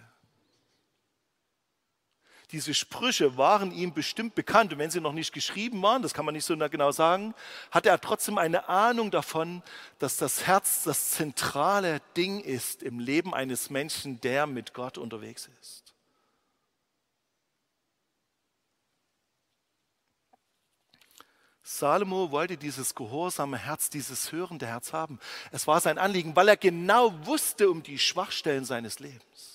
Diese 2.52 2.74
Sprüche 2.74 3.38
waren 3.38 3.72
ihm 3.72 3.94
bestimmt 3.94 4.34
bekannt 4.34 4.74
und 4.74 4.78
wenn 4.78 4.90
sie 4.90 5.00
noch 5.00 5.14
nicht 5.14 5.32
geschrieben 5.32 5.80
waren, 5.82 6.02
das 6.02 6.12
kann 6.12 6.26
man 6.26 6.34
nicht 6.34 6.44
so 6.44 6.54
genau 6.56 6.92
sagen, 6.92 7.34
hatte 7.70 7.88
er 7.88 7.98
trotzdem 7.98 8.36
eine 8.36 8.68
Ahnung 8.68 9.10
davon, 9.10 9.62
dass 9.98 10.18
das 10.18 10.46
Herz 10.46 10.82
das 10.84 11.12
zentrale 11.12 12.02
Ding 12.14 12.40
ist 12.40 12.82
im 12.82 13.00
Leben 13.00 13.32
eines 13.32 13.70
Menschen, 13.70 14.20
der 14.20 14.46
mit 14.46 14.74
Gott 14.74 14.98
unterwegs 14.98 15.48
ist. 15.62 15.94
Salomo 21.62 22.30
wollte 22.30 22.58
dieses 22.58 22.94
gehorsame 22.94 23.56
Herz, 23.56 23.88
dieses 23.88 24.30
hörende 24.30 24.66
Herz 24.66 24.92
haben. 24.92 25.18
Es 25.52 25.66
war 25.66 25.80
sein 25.80 25.96
Anliegen, 25.96 26.36
weil 26.36 26.48
er 26.48 26.58
genau 26.58 27.14
wusste 27.24 27.70
um 27.70 27.82
die 27.82 27.98
Schwachstellen 27.98 28.66
seines 28.66 28.98
Lebens. 28.98 29.51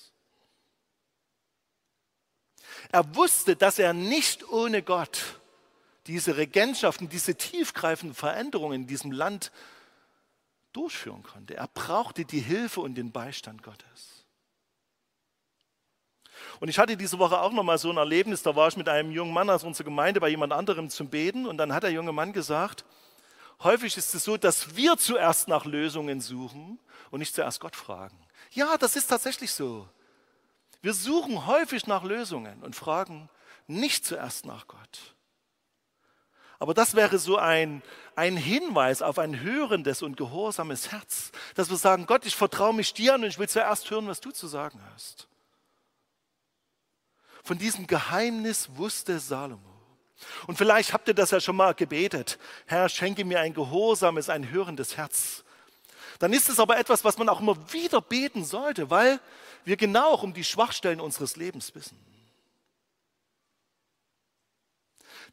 Er 2.92 3.16
wusste, 3.16 3.56
dass 3.56 3.80
er 3.80 3.94
nicht 3.94 4.50
ohne 4.50 4.82
Gott 4.82 5.20
diese 6.08 6.38
Regentschaften, 6.38 7.10
diese 7.10 7.36
tiefgreifenden 7.36 8.16
Veränderungen 8.16 8.82
in 8.82 8.88
diesem 8.88 9.12
Land 9.12 9.52
durchführen 10.72 11.24
konnte. 11.24 11.56
Er 11.56 11.68
brauchte 11.68 12.24
die 12.24 12.40
Hilfe 12.40 12.82
und 12.82 12.96
den 12.96 13.12
Beistand 13.12 13.64
Gottes. 13.64 14.26
Und 16.60 16.70
ich 16.70 16.80
hatte 16.80 16.98
diese 16.98 17.20
Woche 17.20 17.40
auch 17.40 17.52
noch 17.52 17.64
mal 17.64 17.78
so 17.78 17.90
ein 17.90 17.98
Erlebnis, 17.98 18.44
da 18.44 18.56
war 18.56 18.68
ich 18.68 18.78
mit 18.78 18.88
einem 18.88 19.12
jungen 19.12 19.34
Mann 19.34 19.50
aus 19.50 19.64
unserer 19.64 19.86
Gemeinde 19.86 20.20
bei 20.20 20.30
jemand 20.30 20.54
anderem 20.54 20.90
zum 20.90 21.10
Beten 21.10 21.46
und 21.46 21.58
dann 21.58 21.74
hat 21.74 21.84
der 21.84 21.92
junge 21.92 22.12
Mann 22.12 22.32
gesagt, 22.32 22.86
häufig 23.64 23.98
ist 23.98 24.14
es 24.14 24.24
so, 24.24 24.38
dass 24.38 24.76
wir 24.76 24.98
zuerst 24.98 25.48
nach 25.48 25.66
Lösungen 25.66 26.22
suchen 26.22 26.80
und 27.12 27.20
nicht 27.20 27.36
zuerst 27.36 27.60
Gott 27.60 27.76
fragen. 27.76 28.18
Ja, 28.52 28.78
das 28.78 28.96
ist 28.96 29.08
tatsächlich 29.08 29.52
so. 29.52 29.88
Wir 30.88 30.94
suchen 30.94 31.46
häufig 31.46 31.86
nach 31.86 32.06
Lösungen 32.06 32.64
und 32.64 32.74
fragen 32.74 33.28
nicht 33.68 34.06
zuerst 34.06 34.46
nach 34.46 34.68
Gott. 34.68 35.16
Aber 36.60 36.74
das 36.74 36.96
wäre 36.96 37.20
so 37.20 37.36
ein, 37.36 37.84
ein 38.16 38.38
Hinweis 38.38 39.02
auf 39.02 39.20
ein 39.20 39.42
hörendes 39.42 40.02
und 40.02 40.16
gehorsames 40.16 40.94
Herz, 40.94 41.34
dass 41.56 41.70
wir 41.70 41.76
sagen, 41.76 42.06
Gott, 42.06 42.26
ich 42.26 42.38
vertraue 42.38 42.74
mich 42.74 42.94
dir 42.94 43.16
und 43.16 43.26
ich 43.26 43.38
will 43.38 43.50
zuerst 43.50 43.92
hören, 43.92 44.08
was 44.08 44.22
du 44.22 44.32
zu 44.32 44.48
sagen 44.48 44.80
hast. 44.94 45.28
Von 47.44 47.58
diesem 47.58 47.86
Geheimnis 47.86 48.70
wusste 48.78 49.20
Salomo. 49.20 49.60
Und 50.48 50.58
vielleicht 50.58 50.94
habt 50.94 51.10
ihr 51.10 51.14
das 51.14 51.32
ja 51.32 51.42
schon 51.42 51.58
mal 51.58 51.74
gebetet. 51.74 52.40
Herr, 52.66 52.88
schenke 52.88 53.26
mir 53.26 53.42
ein 53.42 53.54
gehorsames, 53.54 54.30
ein 54.30 54.52
hörendes 54.52 54.96
Herz. 54.96 55.44
Dann 56.20 56.32
ist 56.32 56.48
es 56.48 56.62
aber 56.62 56.78
etwas, 56.78 57.04
was 57.04 57.18
man 57.18 57.28
auch 57.28 57.42
immer 57.42 57.58
wieder 57.74 58.00
beten 58.00 58.46
sollte, 58.46 58.90
weil 58.90 59.20
wir 59.68 59.76
genau 59.76 60.12
auch 60.12 60.24
um 60.24 60.34
die 60.34 60.46
Schwachstellen 60.46 61.02
unseres 61.02 61.36
Lebens 61.36 61.76
wissen. 61.76 61.98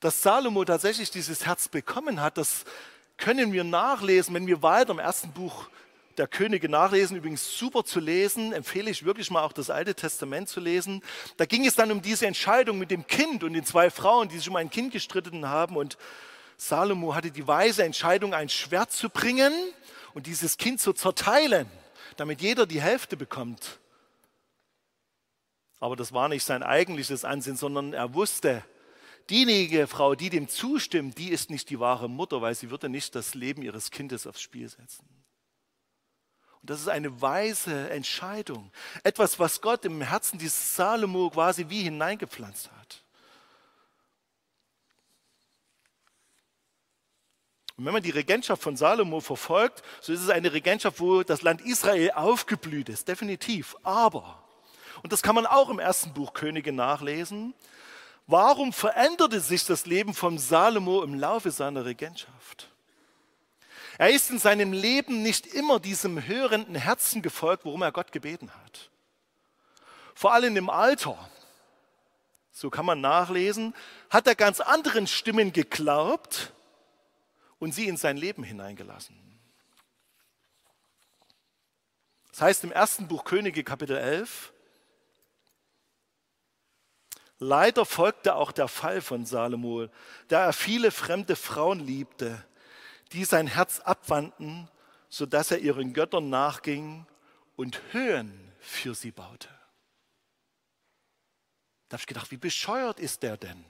Dass 0.01 0.23
Salomo 0.23 0.65
tatsächlich 0.65 1.11
dieses 1.13 1.47
Herz 1.47 1.69
bekommen 1.69 2.21
hat, 2.21 2.37
das 2.37 2.65
können 3.17 3.53
wir 3.53 3.63
nachlesen, 3.63 4.35
wenn 4.35 4.49
wir 4.49 4.61
weiter 4.61 4.91
im 4.91 4.99
ersten 4.99 5.31
Buch 5.31 5.69
der 6.19 6.27
Könige 6.27 6.69
nachlesen. 6.69 7.17
Übrigens 7.17 7.57
super 7.57 7.85
zu 7.85 8.01
lesen, 8.01 8.53
empfehle 8.53 8.91
ich 8.91 9.05
wirklich 9.05 9.31
mal 9.31 9.45
auch 9.45 9.53
das 9.53 9.71
Alte 9.71 9.95
Testament 9.95 10.49
zu 10.49 10.59
lesen. 10.59 11.03
Da 11.37 11.47
ging 11.47 11.65
es 11.65 11.77
dann 11.77 11.93
um 11.93 12.03
diese 12.03 12.27
Entscheidung 12.27 12.77
mit 12.77 12.91
dem 12.91 13.07
Kind 13.07 13.45
und 13.45 13.53
den 13.53 13.65
zwei 13.65 13.89
Frauen, 13.89 14.29
die 14.29 14.39
sich 14.39 14.49
um 14.49 14.57
ein 14.57 14.69
Kind 14.69 14.93
gestritten 14.93 15.49
haben. 15.49 15.77
Und 15.77 15.97
Salomo 16.57 17.15
hatte 17.15 17.31
die 17.31 17.47
weise 17.47 17.85
Entscheidung, 17.85 18.35
ein 18.35 18.49
Schwert 18.49 18.91
zu 18.91 19.11
bringen 19.11 19.53
und 20.13 20.27
dieses 20.27 20.57
Kind 20.57 20.81
zu 20.81 20.93
zerteilen, 20.93 21.71
damit 22.17 22.41
jeder 22.41 22.67
die 22.67 22.83
Hälfte 22.83 23.17
bekommt. 23.17 23.79
Aber 25.81 25.97
das 25.97 26.13
war 26.13 26.29
nicht 26.29 26.45
sein 26.45 26.63
eigentliches 26.63 27.25
Ansinnen, 27.25 27.57
sondern 27.57 27.93
er 27.93 28.15
wusste, 28.15 28.65
diejenige 29.31 29.87
Frau, 29.87 30.15
die 30.15 30.31
dem 30.31 30.49
zustimmt, 30.49 31.19
die 31.19 31.31
ist 31.31 31.51
nicht 31.51 31.71
die 31.71 31.81
wahre 31.81 32.09
Mutter, 32.09 32.43
weil 32.43 32.55
sie 32.55 32.71
würde 32.71 32.89
nicht 32.89 33.15
das 33.15 33.35
Leben 33.35 33.63
ihres 33.63 33.91
Kindes 33.91 34.27
aufs 34.27 34.41
Spiel 34.41 34.69
setzen. 34.69 35.07
Und 36.61 36.71
das 36.71 36.81
ist 36.81 36.89
eine 36.89 37.21
weise 37.21 37.91
Entscheidung. 37.91 38.73
Etwas, 39.03 39.39
was 39.39 39.61
Gott 39.61 39.85
im 39.85 40.01
Herzen 40.01 40.39
dieses 40.39 40.77
Salomo 40.77 41.29
quasi 41.31 41.69
wie 41.69 41.83
hineingepflanzt 41.83 42.71
hat. 42.73 43.05
Und 47.77 47.85
wenn 47.85 47.93
man 47.93 48.03
die 48.03 48.11
Regentschaft 48.11 48.63
von 48.63 48.77
Salomo 48.77 49.21
verfolgt, 49.21 49.83
so 50.01 50.13
ist 50.13 50.23
es 50.23 50.29
eine 50.29 50.53
Regentschaft, 50.53 51.01
wo 51.01 51.23
das 51.25 51.43
Land 51.43 51.61
Israel 51.61 52.13
aufgeblüht 52.13 52.89
ist, 52.89 53.09
definitiv. 53.09 53.77
Aber 53.83 54.44
und 55.05 55.13
das 55.13 55.21
kann 55.21 55.35
man 55.35 55.45
auch 55.45 55.69
im 55.69 55.79
ersten 55.79 56.15
Buch 56.15 56.33
Könige 56.33 56.73
nachlesen. 56.73 57.53
Warum 58.27 58.73
veränderte 58.73 59.39
sich 59.41 59.67
das 59.67 59.85
Leben 59.85 60.15
von 60.15 60.39
Salomo 60.39 61.03
im 61.03 61.13
Laufe 61.13 61.51
seiner 61.51 61.85
Regentschaft? 61.85 62.71
Er 63.99 64.09
ist 64.09 64.31
in 64.31 64.39
seinem 64.39 64.73
Leben 64.73 65.23
nicht 65.23 65.47
immer 65.47 65.79
diesem 65.79 66.27
hörenden 66.27 66.75
Herzen 66.75 67.21
gefolgt, 67.21 67.67
worum 67.67 67.83
er 67.83 67.93
Gott 67.93 68.13
gebeten 68.13 68.51
hat. 68.65 68.89
Vor 70.15 70.33
allem 70.33 70.57
im 70.57 70.71
Alter, 70.71 71.19
so 72.51 72.71
kann 72.71 72.87
man 72.87 73.03
nachlesen, 73.03 73.75
hat 74.09 74.27
er 74.27 74.35
ganz 74.35 74.61
anderen 74.61 75.07
Stimmen 75.07 75.53
geglaubt 75.53 76.55
und 77.59 77.75
sie 77.75 77.89
in 77.89 77.99
sein 77.99 78.17
Leben 78.17 78.43
hineingelassen. 78.43 79.21
Das 82.31 82.41
heißt 82.41 82.65
im 82.65 82.73
ersten 82.73 83.07
Buch 83.07 83.25
Könige 83.25 83.63
Kapitel 83.65 83.99
11, 83.99 84.54
Leider 87.39 87.85
folgte 87.85 88.37
auch 88.37 88.53
der 88.53 88.69
Fall 88.69 89.01
von 89.01 89.27
Salomo, 89.27 89.89
da 90.29 90.45
er 90.45 90.53
viele 90.53 90.91
fremde 90.91 91.37
Frauen 91.37 91.81
liebte, 91.81 92.45
die 93.13 93.25
sein 93.25 93.47
Herz 93.47 93.81
abwandten, 93.81 94.69
sodass 95.09 95.51
er 95.51 95.59
ihren 95.59 95.93
Göttern 95.93 96.31
nachging 96.31 97.07
und 97.57 97.81
Höhen 97.93 98.53
für 98.61 98.95
sie 98.95 99.11
baute. 99.11 99.49
Da 101.89 101.97
habe 101.97 102.03
ich 102.03 102.07
gedacht, 102.07 102.31
wie 102.31 102.37
bescheuert 102.37 102.99
ist 102.99 103.23
der 103.23 103.37
denn? 103.37 103.65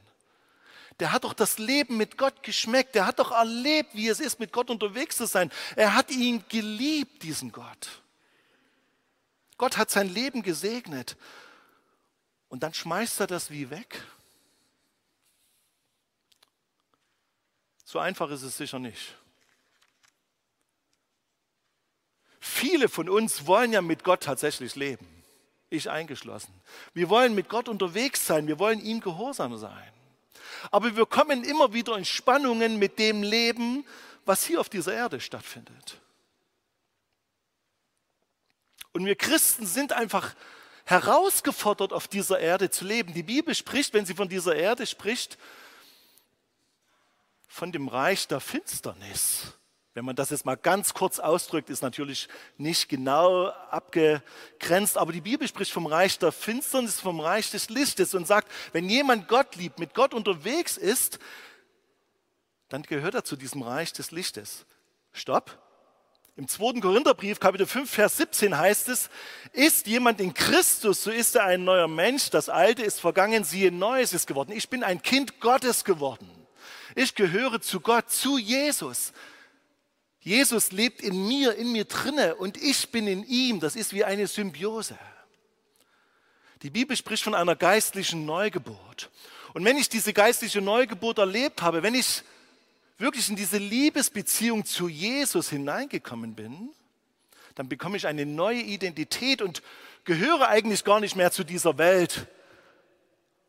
Der 1.01 1.13
hat 1.13 1.25
doch 1.25 1.35
das 1.35 1.59
Leben 1.59 1.97
mit 1.97 2.17
Gott 2.17 2.43
geschmeckt. 2.43 2.95
Der 2.95 3.07
hat 3.07 3.19
doch 3.19 3.33
erlebt, 3.33 3.95
wie 3.95 4.09
es 4.09 4.21
ist, 4.21 4.39
mit 4.39 4.53
Gott 4.53 4.71
unterwegs 4.71 5.17
zu 5.17 5.27
sein. 5.27 5.51
Er 5.75 5.95
hat 5.95 6.11
ihn 6.11 6.45
geliebt, 6.49 7.23
diesen 7.25 7.51
Gott. 7.51 8.03
Gott 9.59 9.77
hat 9.77 9.91
sein 9.91 10.09
Leben 10.09 10.43
gesegnet. 10.43 11.17
Und 12.55 12.63
dann 12.63 12.73
schmeißt 12.73 13.19
er 13.19 13.27
das 13.27 13.51
wie 13.51 13.69
weg? 13.69 14.01
So 17.85 17.99
einfach 17.99 18.31
ist 18.31 18.45
es 18.45 18.57
sicher 18.57 18.79
nicht. 18.79 19.17
Viele 22.39 22.89
von 22.89 23.09
uns 23.09 23.49
wollen 23.49 23.73
ja 23.73 23.83
mit 23.83 24.05
Gott 24.05 24.23
tatsächlich 24.23 24.77
leben. 24.77 25.05
ich 25.69 25.91
eingeschlossen. 25.91 26.55
Wir 26.93 27.09
wollen 27.09 27.35
mit 27.35 27.49
Gott 27.49 27.69
unterwegs 27.69 28.25
sein, 28.25 28.47
wir 28.47 28.61
wollen 28.61 28.79
ihm 28.79 29.01
gehorsam 29.01 29.59
sein. 29.59 29.93
Aber 30.71 30.95
wir 30.95 31.07
kommen 31.07 31.43
immer 31.43 31.73
wieder 31.73 31.99
in 31.99 32.05
Spannungen 32.05 32.79
mit 32.79 33.01
dem 33.01 33.25
Leben, 33.25 33.85
was 34.27 34.45
hier 34.45 34.61
auf 34.61 34.69
dieser 34.69 34.95
Erde 34.95 35.21
stattfindet. 35.21 36.01
Und 38.93 39.07
wir 39.07 39.17
Christen 39.17 39.67
sind 39.67 39.93
einfach 39.93 40.37
herausgefordert, 40.85 41.93
auf 41.93 42.09
dieser 42.09 42.39
Erde 42.39 42.71
zu 42.71 42.85
leben. 42.85 43.15
Die 43.15 43.23
Bibel 43.23 43.55
spricht, 43.55 43.95
wenn 43.95 44.07
sie 44.07 44.15
von 44.15 44.29
dieser 44.29 44.55
Erde 44.55 44.87
spricht, 44.87 45.39
von 47.49 47.73
dem 47.73 47.89
Reich 47.89 48.27
der 48.29 48.41
Finsternis. 48.41 49.55
Wenn 49.95 50.05
man 50.05 50.17
das 50.17 50.31
jetzt 50.31 50.45
mal 50.45 50.57
ganz 50.57 50.93
kurz 50.93 51.21
ausdrückt, 51.21 51.71
ist 51.71 51.83
natürlich 51.83 52.29
nicht 52.59 52.89
genau 52.89 53.47
abgegrenzt, 53.71 54.99
aber 54.99 55.13
die 55.13 55.21
Bibel 55.21 55.47
spricht 55.47 55.71
vom 55.71 55.87
Reich 55.87 56.19
der 56.19 56.33
Finsternis, 56.33 57.01
vom 57.01 57.21
Reich 57.21 57.53
des 57.53 57.69
Lichtes 57.69 58.13
und 58.13 58.27
sagt, 58.27 58.51
wenn 58.73 58.89
jemand 58.89 59.29
Gott 59.29 59.55
liebt, 59.55 59.79
mit 59.79 59.95
Gott 59.95 60.13
unterwegs 60.13 60.77
ist, 60.77 61.21
dann 62.69 62.83
gehört 62.83 63.15
er 63.15 63.25
zu 63.25 63.37
diesem 63.37 63.63
Reich 63.63 63.93
des 63.93 64.11
Lichtes. 64.11 64.67
Stopp. 65.13 65.61
Im 66.37 66.49
2. 66.49 66.81
Korintherbrief, 66.81 67.39
Kapitel 67.39 67.65
5, 67.65 67.89
Vers 67.89 68.17
17 68.17 68.59
heißt 68.59 68.89
es, 68.89 69.09
ist 69.53 69.87
jemand 69.87 70.21
in 70.21 70.35
Christus, 70.35 71.05
so 71.05 71.13
ist 71.13 71.37
er 71.37 71.45
ein 71.45 71.63
neuer 71.63 71.87
Mensch, 71.87 72.29
das 72.29 72.49
Alte 72.49 72.83
ist 72.83 73.01
vergangen, 73.01 73.45
siehe, 73.45 73.71
Neues 73.71 74.13
ist 74.13 74.27
geworden. 74.27 74.51
Ich 74.51 74.69
bin 74.69 74.83
ein 74.83 75.01
Kind 75.01 75.39
Gottes 75.39 75.85
geworden. 75.85 76.29
Ich 76.97 77.15
gehöre 77.15 77.61
zu 77.61 77.79
Gott, 77.79 78.11
zu 78.11 78.37
Jesus. 78.37 79.13
Jesus 80.19 80.73
lebt 80.73 81.03
in 81.03 81.29
mir, 81.29 81.55
in 81.55 81.71
mir 81.71 81.85
drinne 81.85 82.35
und 82.35 82.61
ich 82.61 82.91
bin 82.91 83.07
in 83.07 83.23
ihm. 83.25 83.61
Das 83.61 83.77
ist 83.77 83.93
wie 83.93 84.03
eine 84.03 84.27
Symbiose. 84.27 84.99
Die 86.63 86.71
Bibel 86.71 86.97
spricht 86.97 87.23
von 87.23 87.37
einer 87.37 87.55
geistlichen 87.55 88.27
Neugeburt. 88.27 89.11
Und 89.53 89.65
wenn 89.65 89.77
ich 89.77 89.89
diese 89.89 90.13
geistliche 90.13 90.61
Neugeburt 90.61 91.19
erlebt 91.19 91.63
habe, 91.63 91.85
wenn 91.85 91.95
ich 91.95 92.25
wirklich 92.99 93.29
in 93.29 93.37
diese 93.37 93.59
Liebesbeziehung 93.59 94.65
zu 94.65 94.89
Jesus 94.89 95.51
hineingekommen 95.51 96.35
bin, 96.35 96.71
dann 97.55 97.69
bekomme 97.69 97.97
ich 97.97 98.07
eine 98.07 98.27
neue 98.27 98.61
Identität 98.61 99.43
und 99.43 99.63
gehöre 100.05 100.49
eigentlich 100.49 100.85
gar 100.85 101.01
nicht 101.01 101.17
mehr 101.17 101.31
zu 101.31 101.45
dieser 101.45 101.79
Welt, 101.79 102.27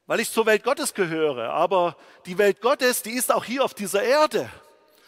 weil 0.07 0.19
ich 0.19 0.31
zur 0.31 0.45
Welt 0.45 0.63
Gottes 0.63 0.93
gehöre. 0.93 1.49
Aber 1.49 1.97
die 2.25 2.37
Welt 2.37 2.61
Gottes, 2.61 3.01
die 3.01 3.11
ist 3.11 3.33
auch 3.33 3.45
hier 3.45 3.63
auf 3.63 3.73
dieser 3.73 4.03
Erde. 4.03 4.49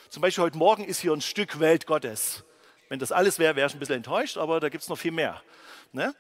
Zum 0.10 0.22
Beispiel 0.22 0.46
heute 0.46 0.58
Morgen 0.58 0.84
ist 0.84 1.00
hier 1.00 1.14
ein 1.14 1.22
Stück 1.22 1.60
Welt 1.60 1.86
Gottes. 1.86 2.44
Wenn 2.90 3.00
das 3.00 3.12
alles 3.12 3.38
wäre, 3.38 3.56
wäre 3.56 3.68
ich 3.68 3.74
ein 3.74 3.80
bisschen 3.80 3.98
enttäuscht, 3.98 4.38
aber 4.38 4.60
da 4.60 4.70
gibt 4.70 4.84
es 4.84 4.90
noch 4.90 4.98
viel 4.98 5.12
mehr. 5.12 5.42
Ne? 5.92 6.16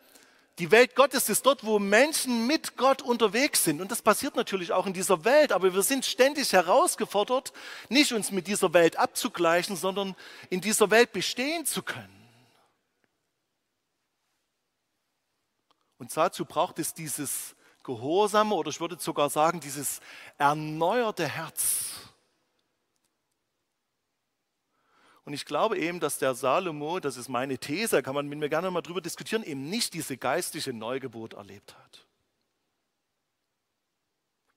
Die 0.59 0.71
Welt 0.71 0.95
Gottes 0.95 1.29
ist 1.29 1.45
dort, 1.45 1.63
wo 1.63 1.77
Menschen 1.77 2.47
mit 2.47 2.77
Gott 2.77 3.03
unterwegs 3.03 3.63
sind. 3.63 3.79
Und 3.79 3.91
das 3.91 4.01
passiert 4.01 4.35
natürlich 4.35 4.71
auch 4.71 4.87
in 4.87 4.93
dieser 4.93 5.23
Welt. 5.23 5.51
Aber 5.51 5.73
wir 5.73 5.83
sind 5.83 6.03
ständig 6.03 6.51
herausgefordert, 6.51 7.53
nicht 7.89 8.11
uns 8.11 8.31
mit 8.31 8.47
dieser 8.47 8.73
Welt 8.73 8.97
abzugleichen, 8.97 9.75
sondern 9.75 10.15
in 10.49 10.59
dieser 10.59 10.89
Welt 10.89 11.11
bestehen 11.11 11.65
zu 11.65 11.83
können. 11.83 12.17
Und 15.99 16.15
dazu 16.15 16.45
braucht 16.45 16.79
es 16.79 16.93
dieses 16.93 17.55
gehorsame 17.83 18.53
oder 18.55 18.69
ich 18.69 18.79
würde 18.79 18.97
sogar 18.99 19.29
sagen, 19.29 19.59
dieses 19.59 20.01
erneuerte 20.37 21.27
Herz. 21.27 21.96
Und 25.27 25.33
ich 25.33 25.43
glaube 25.43 25.77
eben, 25.77 25.99
dass 25.99 26.19
der 26.19 26.35
Salomo, 26.35 27.01
das 27.01 27.17
ist 27.17 27.27
meine 27.27 27.57
These, 27.57 28.01
kann 28.01 28.15
man 28.15 28.29
mit 28.29 28.39
mir 28.39 28.47
gerne 28.47 28.71
mal 28.71 28.79
drüber 28.81 29.01
diskutieren, 29.01 29.43
eben 29.43 29.69
nicht 29.69 29.93
diese 29.93 30.15
geistliche 30.15 30.71
Neugeburt 30.71 31.33
erlebt 31.33 31.75
hat. 31.77 32.05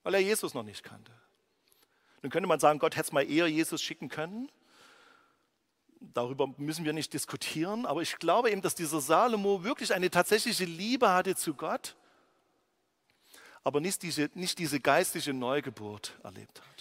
Weil 0.04 0.14
er 0.14 0.20
Jesus 0.20 0.54
noch 0.54 0.62
nicht 0.62 0.85
kannte. 0.85 1.11
Nun 2.22 2.30
könnte 2.30 2.48
man 2.48 2.61
sagen, 2.61 2.78
Gott 2.78 2.94
hätte 2.94 3.06
es 3.06 3.12
mal 3.12 3.28
eher 3.28 3.48
Jesus 3.48 3.83
schicken 3.83 4.09
können. 4.09 4.48
Darüber 5.98 6.46
müssen 6.56 6.85
wir 6.85 6.92
nicht 6.92 7.12
diskutieren. 7.14 7.85
Aber 7.85 8.02
ich 8.02 8.20
glaube 8.20 8.52
eben, 8.52 8.62
dass 8.62 8.76
dieser 8.76 9.00
Salomo 9.00 9.64
wirklich 9.64 9.92
eine 9.92 10.09
tatsächliche 10.09 10.66
Liebe 10.66 11.11
hatte 11.11 11.35
zu 11.35 11.54
Gott, 11.54 11.96
aber 13.64 13.80
nicht 13.80 14.04
diese, 14.04 14.30
nicht 14.35 14.61
diese 14.61 14.78
geistliche 14.78 15.33
Neugeburt 15.33 16.16
erlebt 16.22 16.61
hat. 16.61 16.80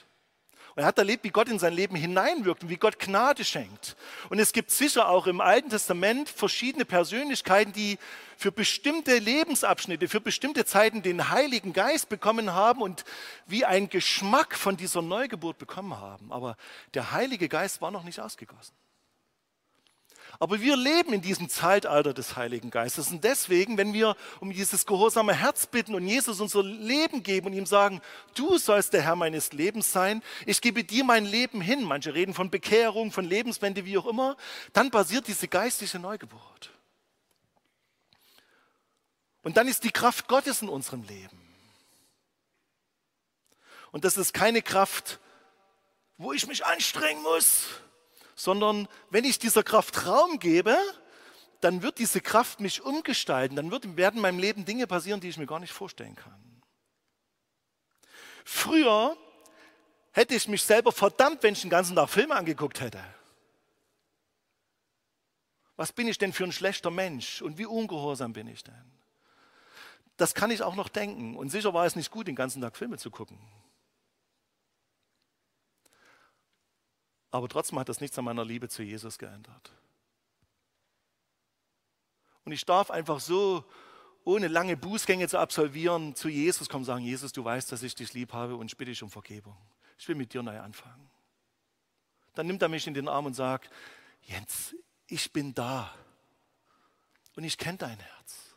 Und 0.76 0.84
er 0.84 0.86
hat 0.86 0.98
erlebt, 0.98 1.24
wie 1.24 1.30
Gott 1.30 1.50
in 1.50 1.60
sein 1.60 1.74
Leben 1.74 1.96
hineinwirkt 1.96 2.64
und 2.64 2.70
wie 2.70 2.78
Gott 2.78 3.00
Gnade 3.00 3.44
schenkt. 3.44 3.96
Und 4.30 4.40
es 4.40 4.54
gibt 4.54 4.72
sicher 4.72 5.10
auch 5.10 5.28
im 5.28 5.42
Alten 5.42 5.70
Testament 5.70 6.30
verschiedene 6.30 6.86
Persönlichkeiten, 6.86 7.74
die 7.74 7.98
für 8.38 8.52
bestimmte 8.52 9.18
Lebensabschnitte, 9.18 10.08
für 10.08 10.22
bestimmte 10.22 10.66
Zeiten 10.66 11.02
den 11.02 11.30
Heiligen 11.30 11.74
Geist 11.74 12.08
bekommen 12.08 12.54
haben 12.54 12.82
und 12.82 13.04
wie 13.48 13.66
ein 13.66 13.90
Geschmack 13.90 14.56
von 14.56 14.78
dieser 14.78 15.02
Neugeburt 15.02 15.58
bekommen 15.58 15.98
haben. 15.98 16.32
Aber 16.32 16.56
der 16.94 17.12
Heilige 17.12 17.50
Geist 17.50 17.82
war 17.82 17.92
noch 17.92 18.04
nicht 18.04 18.20
ausgegossen. 18.20 18.74
Aber 20.42 20.62
wir 20.62 20.78
leben 20.78 21.12
in 21.12 21.22
diesem 21.22 21.50
Zeitalter 21.50 22.14
des 22.14 22.38
Heiligen 22.38 22.70
Geistes. 22.72 23.12
Und 23.12 23.26
deswegen, 23.26 23.78
wenn 23.78 23.92
wir 23.92 24.16
um 24.40 24.54
dieses 24.54 24.86
gehorsame 24.86 25.34
Herz 25.34 25.68
bitten 25.68 25.94
und 25.96 26.08
Jesus 26.08 26.40
unser 26.40 26.64
Leben 26.64 27.24
geben 27.24 27.48
und 27.48 27.54
ihm 27.54 27.66
sagen, 27.66 28.02
du 28.36 28.58
sollst 28.58 28.94
der 28.94 29.02
Herr 29.02 29.18
meines 29.18 29.52
Lebens 29.52 29.92
sein, 29.92 30.24
ich 30.46 30.62
gebe 30.62 30.86
dir 30.86 31.04
mein 31.04 31.26
Leben 31.26 31.60
hin, 31.60 31.84
manche 31.84 32.14
reden 32.14 32.34
von 32.34 32.50
Bekehrung, 32.50 33.12
von 33.12 33.26
Lebenswende, 33.26 33.84
wie 33.84 33.98
auch 33.98 34.08
immer, 34.08 34.38
dann 34.72 34.92
passiert 34.92 35.28
diese 35.28 35.50
geistliche 35.50 36.00
Neugeburt. 36.00 36.72
Und 39.44 39.58
dann 39.58 39.68
ist 39.68 39.84
die 39.84 39.92
Kraft 39.92 40.30
Gottes 40.30 40.62
in 40.62 40.70
unserem 40.70 41.04
Leben. 41.04 41.38
Und 43.92 44.06
das 44.06 44.16
ist 44.16 44.34
keine 44.34 44.62
Kraft, 44.62 45.20
wo 46.18 46.32
ich 46.32 46.48
mich 46.48 46.66
anstrengen 46.66 47.24
muss, 47.24 47.66
sondern 48.40 48.88
wenn 49.10 49.26
ich 49.26 49.38
dieser 49.38 49.64
Kraft 49.64 50.06
Raum 50.06 50.40
gebe, 50.40 50.78
dann 51.60 51.82
wird 51.82 52.00
diese 52.00 52.22
Kraft 52.22 52.62
mich 52.62 52.82
umgestalten, 52.82 53.58
dann 53.58 53.70
wird, 53.70 53.98
werden 53.98 54.16
in 54.16 54.22
meinem 54.22 54.40
Leben 54.40 54.64
Dinge 54.64 54.88
passieren, 54.88 55.20
die 55.20 55.28
ich 55.28 55.38
mir 55.38 55.46
gar 55.46 55.60
nicht 55.60 55.74
vorstellen 55.74 56.16
kann. 56.16 56.62
Früher 58.46 59.18
hätte 60.14 60.36
ich 60.36 60.48
mich 60.48 60.64
selber 60.64 60.94
verdammt, 60.94 61.44
wenn 61.44 61.52
ich 61.52 61.62
den 61.62 61.70
ganzen 61.70 61.98
Tag 61.98 62.10
Filme 62.10 62.34
angeguckt 62.34 62.80
hätte. 62.80 63.04
Was 65.76 65.92
bin 65.92 66.08
ich 66.08 66.18
denn 66.18 66.32
für 66.32 66.46
ein 66.46 66.54
schlechter 66.54 66.92
Mensch 66.92 67.42
und 67.42 67.58
wie 67.58 67.66
ungehorsam 67.66 68.32
bin 68.32 68.48
ich 68.48 68.64
denn? 68.64 68.92
Das 70.16 70.34
kann 70.34 70.50
ich 70.50 70.64
auch 70.64 70.76
noch 70.76 70.88
denken. 70.88 71.36
Und 71.36 71.50
sicher 71.50 71.74
war 71.74 71.86
es 71.86 71.98
nicht 71.98 72.10
gut, 72.10 72.28
den 72.28 72.36
ganzen 72.36 72.62
Tag 72.62 72.78
Filme 72.78 72.98
zu 72.98 73.12
gucken. 73.12 73.38
Aber 77.32 77.48
trotzdem 77.48 77.80
hat 77.80 77.90
das 77.90 78.02
nichts 78.02 78.18
an 78.18 78.26
meiner 78.26 78.46
Liebe 78.46 78.70
zu 78.70 78.84
Jesus 78.84 79.18
geändert. 79.18 79.72
Und 82.46 82.52
ich 82.52 82.66
darf 82.66 82.90
einfach 82.90 83.20
so, 83.20 83.64
ohne 84.24 84.48
lange 84.48 84.76
Bußgänge 84.76 85.28
zu 85.28 85.40
absolvieren, 85.40 86.16
zu 86.16 86.30
Jesus 86.30 86.70
kommen 86.70 86.82
und 86.82 86.86
sagen, 86.86 87.04
Jesus, 87.04 87.32
du 87.32 87.44
weißt, 87.44 87.72
dass 87.72 87.84
ich 87.84 87.96
dich 87.96 88.14
lieb 88.14 88.34
habe 88.34 88.56
und 88.56 88.72
ich 88.72 88.78
bitte 88.78 88.92
dich 88.92 89.04
um 89.04 89.10
Vergebung. 89.10 89.56
Ich 89.98 90.08
will 90.08 90.16
mit 90.16 90.34
dir 90.34 90.42
neu 90.42 90.60
anfangen. 90.60 91.10
Dann 92.36 92.48
nimmt 92.48 92.62
er 92.62 92.70
mich 92.70 92.88
in 92.88 92.94
den 92.94 93.08
Arm 93.08 93.26
und 93.26 93.34
sagt, 93.34 93.70
Jens, 94.24 94.76
ich 95.08 95.32
bin 95.32 95.54
da. 95.54 95.94
Und 97.36 97.44
ich 97.44 97.58
kenne 97.58 97.78
dein 97.78 98.00
Herz. 98.00 98.56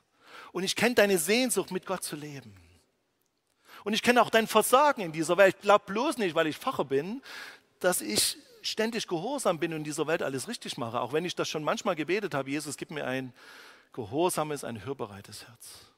Und 0.52 0.62
ich 0.62 0.76
kenne 0.76 0.94
deine 0.94 1.18
Sehnsucht, 1.18 1.70
mit 1.70 1.86
Gott 1.86 2.04
zu 2.04 2.16
leben. 2.16 2.54
Und 3.84 3.94
ich 3.94 4.02
kenne 4.02 4.22
auch 4.22 4.30
dein 4.30 4.46
Versagen 4.46 5.02
in 5.02 5.12
dieser 5.12 5.36
Welt. 5.36 5.60
Glaub 5.60 5.86
bloß 5.86 6.18
nicht, 6.18 6.34
weil 6.34 6.46
ich 6.46 6.58
Pfarrer 6.58 6.84
bin, 6.84 7.22
dass 7.80 8.00
ich 8.00 8.38
ständig 8.62 9.06
gehorsam 9.06 9.58
bin 9.58 9.72
und 9.72 9.78
in 9.78 9.84
dieser 9.84 10.06
Welt 10.06 10.22
alles 10.22 10.48
richtig 10.48 10.78
mache, 10.78 11.00
auch 11.00 11.12
wenn 11.12 11.24
ich 11.24 11.34
das 11.34 11.48
schon 11.48 11.64
manchmal 11.64 11.96
gebetet 11.96 12.34
habe, 12.34 12.50
Jesus, 12.50 12.76
gib 12.76 12.90
mir 12.90 13.06
ein 13.06 13.32
gehorsames, 13.92 14.64
ein 14.64 14.84
hörbereites 14.84 15.46
Herz. 15.46 15.92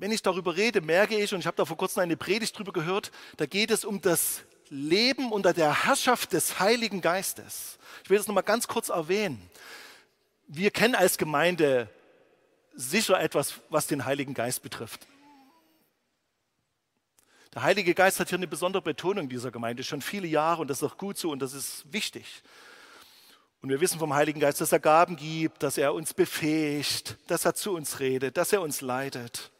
Wenn 0.00 0.12
ich 0.12 0.22
darüber 0.22 0.56
rede, 0.56 0.80
merke 0.80 1.18
ich, 1.18 1.34
und 1.34 1.40
ich 1.40 1.46
habe 1.46 1.56
da 1.56 1.64
vor 1.64 1.76
kurzem 1.76 2.02
eine 2.02 2.16
Predigt 2.16 2.56
drüber 2.56 2.72
gehört, 2.72 3.10
da 3.36 3.46
geht 3.46 3.72
es 3.72 3.84
um 3.84 4.00
das 4.00 4.42
Leben 4.70 5.32
unter 5.32 5.52
der 5.52 5.86
Herrschaft 5.86 6.32
des 6.32 6.60
Heiligen 6.60 7.00
Geistes. 7.00 7.78
Ich 8.04 8.10
will 8.10 8.18
das 8.18 8.28
nochmal 8.28 8.44
ganz 8.44 8.68
kurz 8.68 8.90
erwähnen. 8.90 9.50
Wir 10.46 10.70
kennen 10.70 10.94
als 10.94 11.18
Gemeinde 11.18 11.88
sicher 12.74 13.20
etwas, 13.20 13.54
was 13.70 13.86
den 13.88 14.04
Heiligen 14.04 14.34
Geist 14.34 14.62
betrifft. 14.62 15.06
Der 17.54 17.62
Heilige 17.62 17.94
Geist 17.94 18.20
hat 18.20 18.28
hier 18.28 18.38
eine 18.38 18.46
besondere 18.46 18.82
Betonung 18.82 19.28
dieser 19.28 19.50
Gemeinde, 19.50 19.82
schon 19.82 20.02
viele 20.02 20.26
Jahre 20.26 20.62
und 20.62 20.68
das 20.68 20.78
ist 20.78 20.82
auch 20.84 20.98
gut 20.98 21.16
so 21.16 21.30
und 21.30 21.40
das 21.40 21.54
ist 21.54 21.90
wichtig. 21.92 22.42
Und 23.60 23.70
wir 23.70 23.80
wissen 23.80 23.98
vom 23.98 24.14
Heiligen 24.14 24.38
Geist, 24.38 24.60
dass 24.60 24.70
er 24.70 24.78
Gaben 24.78 25.16
gibt, 25.16 25.62
dass 25.62 25.78
er 25.78 25.92
uns 25.94 26.14
befähigt, 26.14 27.16
dass 27.26 27.44
er 27.44 27.54
zu 27.54 27.74
uns 27.74 27.98
redet, 27.98 28.36
dass 28.36 28.52
er 28.52 28.60
uns 28.60 28.80
leitet. 28.80 29.50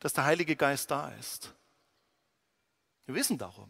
Dass 0.00 0.12
der 0.12 0.24
Heilige 0.24 0.56
Geist 0.56 0.90
da 0.90 1.12
ist. 1.18 1.52
Wir 3.06 3.14
wissen 3.14 3.36
darum. 3.36 3.68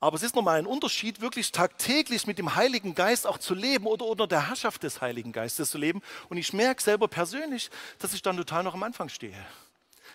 Aber 0.00 0.16
es 0.16 0.22
ist 0.22 0.34
nochmal 0.34 0.58
ein 0.58 0.66
Unterschied, 0.66 1.20
wirklich 1.20 1.52
tagtäglich 1.52 2.26
mit 2.26 2.38
dem 2.38 2.54
Heiligen 2.56 2.94
Geist 2.94 3.26
auch 3.26 3.38
zu 3.38 3.54
leben 3.54 3.86
oder 3.86 4.06
unter 4.06 4.26
der 4.26 4.48
Herrschaft 4.48 4.82
des 4.82 5.02
Heiligen 5.02 5.30
Geistes 5.30 5.70
zu 5.70 5.78
leben. 5.78 6.00
Und 6.30 6.38
ich 6.38 6.54
merke 6.54 6.82
selber 6.82 7.06
persönlich, 7.06 7.70
dass 7.98 8.14
ich 8.14 8.22
dann 8.22 8.36
total 8.36 8.64
noch 8.64 8.74
am 8.74 8.82
Anfang 8.82 9.10
stehe. 9.10 9.46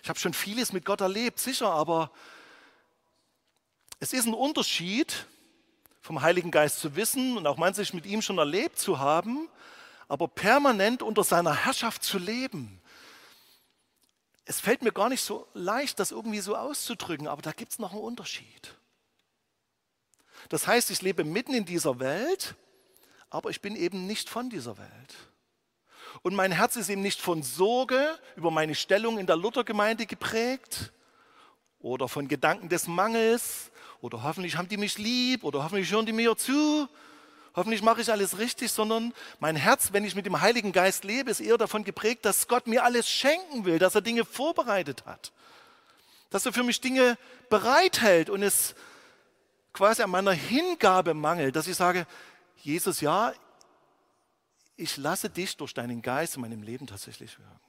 Ich 0.02 0.08
habe 0.08 0.18
schon 0.18 0.34
vieles 0.34 0.72
mit 0.72 0.84
Gott 0.84 1.00
erlebt, 1.00 1.38
sicher, 1.38 1.70
aber 1.70 2.10
es 3.98 4.12
ist 4.12 4.26
ein 4.26 4.34
Unterschied, 4.34 5.26
vom 6.02 6.22
Heiligen 6.22 6.50
Geist 6.50 6.78
zu 6.78 6.94
wissen 6.94 7.36
und 7.36 7.46
auch 7.46 7.56
manches 7.56 7.92
mit 7.92 8.06
ihm 8.06 8.22
schon 8.22 8.38
erlebt 8.38 8.78
zu 8.78 8.98
haben, 8.98 9.48
aber 10.08 10.28
permanent 10.28 11.02
unter 11.02 11.24
seiner 11.24 11.64
Herrschaft 11.64 12.04
zu 12.04 12.18
leben. 12.18 12.80
Es 14.44 14.60
fällt 14.60 14.82
mir 14.82 14.92
gar 14.92 15.08
nicht 15.08 15.22
so 15.22 15.48
leicht, 15.54 15.98
das 15.98 16.12
irgendwie 16.12 16.40
so 16.40 16.54
auszudrücken, 16.54 17.26
aber 17.26 17.42
da 17.42 17.50
gibt 17.50 17.72
es 17.72 17.78
noch 17.80 17.92
einen 17.92 18.02
Unterschied. 18.02 18.76
Das 20.48 20.68
heißt, 20.68 20.90
ich 20.92 21.02
lebe 21.02 21.24
mitten 21.24 21.54
in 21.54 21.64
dieser 21.64 21.98
Welt, 21.98 22.54
aber 23.28 23.50
ich 23.50 23.60
bin 23.60 23.74
eben 23.74 24.06
nicht 24.06 24.28
von 24.28 24.48
dieser 24.48 24.78
Welt. 24.78 25.14
Und 26.22 26.34
mein 26.34 26.52
Herz 26.52 26.76
ist 26.76 26.88
eben 26.88 27.02
nicht 27.02 27.20
von 27.20 27.42
Sorge 27.42 28.18
über 28.36 28.50
meine 28.50 28.74
Stellung 28.74 29.18
in 29.18 29.26
der 29.26 29.36
Luthergemeinde 29.36 30.06
geprägt 30.06 30.92
oder 31.80 32.08
von 32.08 32.28
Gedanken 32.28 32.68
des 32.68 32.86
Mangels 32.86 33.70
oder 34.00 34.22
hoffentlich 34.22 34.56
haben 34.56 34.68
die 34.68 34.76
mich 34.76 34.98
lieb 34.98 35.44
oder 35.44 35.62
hoffentlich 35.62 35.90
hören 35.90 36.06
die 36.06 36.12
mir 36.12 36.36
zu, 36.36 36.88
hoffentlich 37.54 37.82
mache 37.82 38.00
ich 38.00 38.10
alles 38.10 38.38
richtig, 38.38 38.70
sondern 38.70 39.12
mein 39.40 39.56
Herz, 39.56 39.92
wenn 39.92 40.04
ich 40.04 40.14
mit 40.14 40.26
dem 40.26 40.40
Heiligen 40.40 40.72
Geist 40.72 41.04
lebe, 41.04 41.30
ist 41.30 41.40
eher 41.40 41.58
davon 41.58 41.84
geprägt, 41.84 42.24
dass 42.24 42.48
Gott 42.48 42.66
mir 42.66 42.84
alles 42.84 43.08
schenken 43.08 43.64
will, 43.64 43.78
dass 43.78 43.94
er 43.94 44.02
Dinge 44.02 44.24
vorbereitet 44.24 45.04
hat, 45.06 45.32
dass 46.30 46.46
er 46.46 46.52
für 46.52 46.62
mich 46.62 46.80
Dinge 46.80 47.16
bereithält 47.48 48.30
und 48.30 48.42
es 48.42 48.74
quasi 49.72 50.02
an 50.02 50.10
meiner 50.10 50.32
Hingabe 50.32 51.14
mangelt, 51.14 51.54
dass 51.54 51.68
ich 51.68 51.76
sage, 51.76 52.06
Jesus, 52.62 53.00
ja, 53.00 53.32
ich 54.76 54.96
lasse 54.96 55.30
dich 55.30 55.56
durch 55.56 55.74
deinen 55.74 56.02
Geist 56.02 56.36
in 56.36 56.42
meinem 56.42 56.62
Leben 56.62 56.86
tatsächlich 56.86 57.38
wirken. 57.38 57.60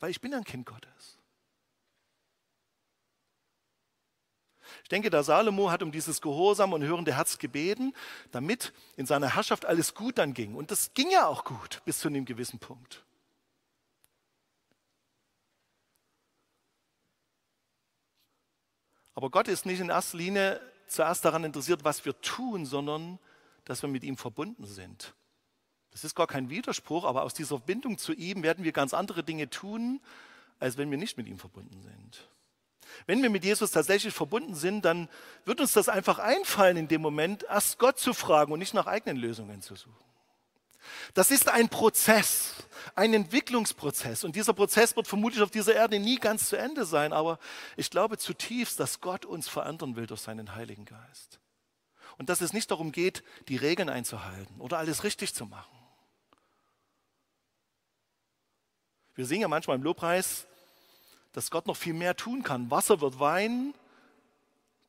Weil 0.00 0.10
ich 0.10 0.20
bin 0.20 0.34
ein 0.34 0.44
Kind 0.44 0.66
Gottes. 0.66 1.18
Ich 4.82 4.88
denke, 4.88 5.10
der 5.10 5.22
Salomo 5.22 5.70
hat 5.70 5.82
um 5.82 5.92
dieses 5.92 6.20
Gehorsam 6.20 6.72
und 6.72 6.82
hörende 6.82 7.14
Herz 7.14 7.38
gebeten, 7.38 7.94
damit 8.32 8.72
in 8.96 9.06
seiner 9.06 9.34
Herrschaft 9.34 9.64
alles 9.64 9.94
gut 9.94 10.18
dann 10.18 10.34
ging. 10.34 10.54
Und 10.54 10.70
das 10.70 10.92
ging 10.92 11.10
ja 11.10 11.26
auch 11.26 11.44
gut 11.44 11.82
bis 11.84 12.00
zu 12.00 12.08
einem 12.08 12.24
gewissen 12.24 12.58
Punkt. 12.58 13.04
Aber 19.14 19.30
Gott 19.30 19.48
ist 19.48 19.64
nicht 19.64 19.80
in 19.80 19.88
erster 19.88 20.18
Linie 20.18 20.60
zuerst 20.88 21.24
daran 21.24 21.44
interessiert, 21.44 21.84
was 21.84 22.04
wir 22.04 22.20
tun, 22.20 22.66
sondern 22.66 23.18
dass 23.64 23.82
wir 23.82 23.88
mit 23.88 24.04
ihm 24.04 24.16
verbunden 24.16 24.66
sind. 24.66 25.14
Das 25.96 26.04
ist 26.04 26.14
gar 26.14 26.26
kein 26.26 26.50
Widerspruch, 26.50 27.06
aber 27.06 27.22
aus 27.22 27.32
dieser 27.32 27.56
Verbindung 27.56 27.96
zu 27.96 28.12
ihm 28.12 28.42
werden 28.42 28.64
wir 28.64 28.72
ganz 28.72 28.92
andere 28.92 29.24
Dinge 29.24 29.48
tun, 29.48 30.02
als 30.58 30.76
wenn 30.76 30.90
wir 30.90 30.98
nicht 30.98 31.16
mit 31.16 31.26
ihm 31.26 31.38
verbunden 31.38 31.80
sind. 31.80 32.28
Wenn 33.06 33.22
wir 33.22 33.30
mit 33.30 33.46
Jesus 33.46 33.70
tatsächlich 33.70 34.12
verbunden 34.12 34.54
sind, 34.54 34.84
dann 34.84 35.08
wird 35.46 35.58
uns 35.58 35.72
das 35.72 35.88
einfach 35.88 36.18
einfallen 36.18 36.76
in 36.76 36.86
dem 36.86 37.00
Moment, 37.00 37.44
erst 37.44 37.78
Gott 37.78 37.98
zu 37.98 38.12
fragen 38.12 38.52
und 38.52 38.58
nicht 38.58 38.74
nach 38.74 38.86
eigenen 38.86 39.16
Lösungen 39.16 39.62
zu 39.62 39.74
suchen. 39.74 39.96
Das 41.14 41.30
ist 41.30 41.48
ein 41.48 41.70
Prozess, 41.70 42.52
ein 42.94 43.14
Entwicklungsprozess. 43.14 44.22
Und 44.22 44.36
dieser 44.36 44.52
Prozess 44.52 44.96
wird 44.96 45.08
vermutlich 45.08 45.40
auf 45.40 45.50
dieser 45.50 45.74
Erde 45.74 45.98
nie 45.98 46.16
ganz 46.16 46.50
zu 46.50 46.56
Ende 46.56 46.84
sein. 46.84 47.14
Aber 47.14 47.38
ich 47.74 47.88
glaube 47.88 48.18
zutiefst, 48.18 48.78
dass 48.78 49.00
Gott 49.00 49.24
uns 49.24 49.48
verändern 49.48 49.96
will 49.96 50.06
durch 50.06 50.20
seinen 50.20 50.56
Heiligen 50.56 50.84
Geist. 50.84 51.40
Und 52.18 52.28
dass 52.28 52.42
es 52.42 52.52
nicht 52.52 52.70
darum 52.70 52.92
geht, 52.92 53.24
die 53.48 53.56
Regeln 53.56 53.88
einzuhalten 53.88 54.60
oder 54.60 54.76
alles 54.76 55.02
richtig 55.02 55.32
zu 55.32 55.46
machen. 55.46 55.75
Wir 59.16 59.26
singen 59.26 59.42
ja 59.42 59.48
manchmal 59.48 59.76
im 59.76 59.82
Lobpreis, 59.82 60.46
dass 61.32 61.50
Gott 61.50 61.66
noch 61.66 61.76
viel 61.76 61.94
mehr 61.94 62.16
tun 62.16 62.42
kann. 62.42 62.70
Wasser 62.70 63.00
wird 63.00 63.18
Wein, 63.18 63.74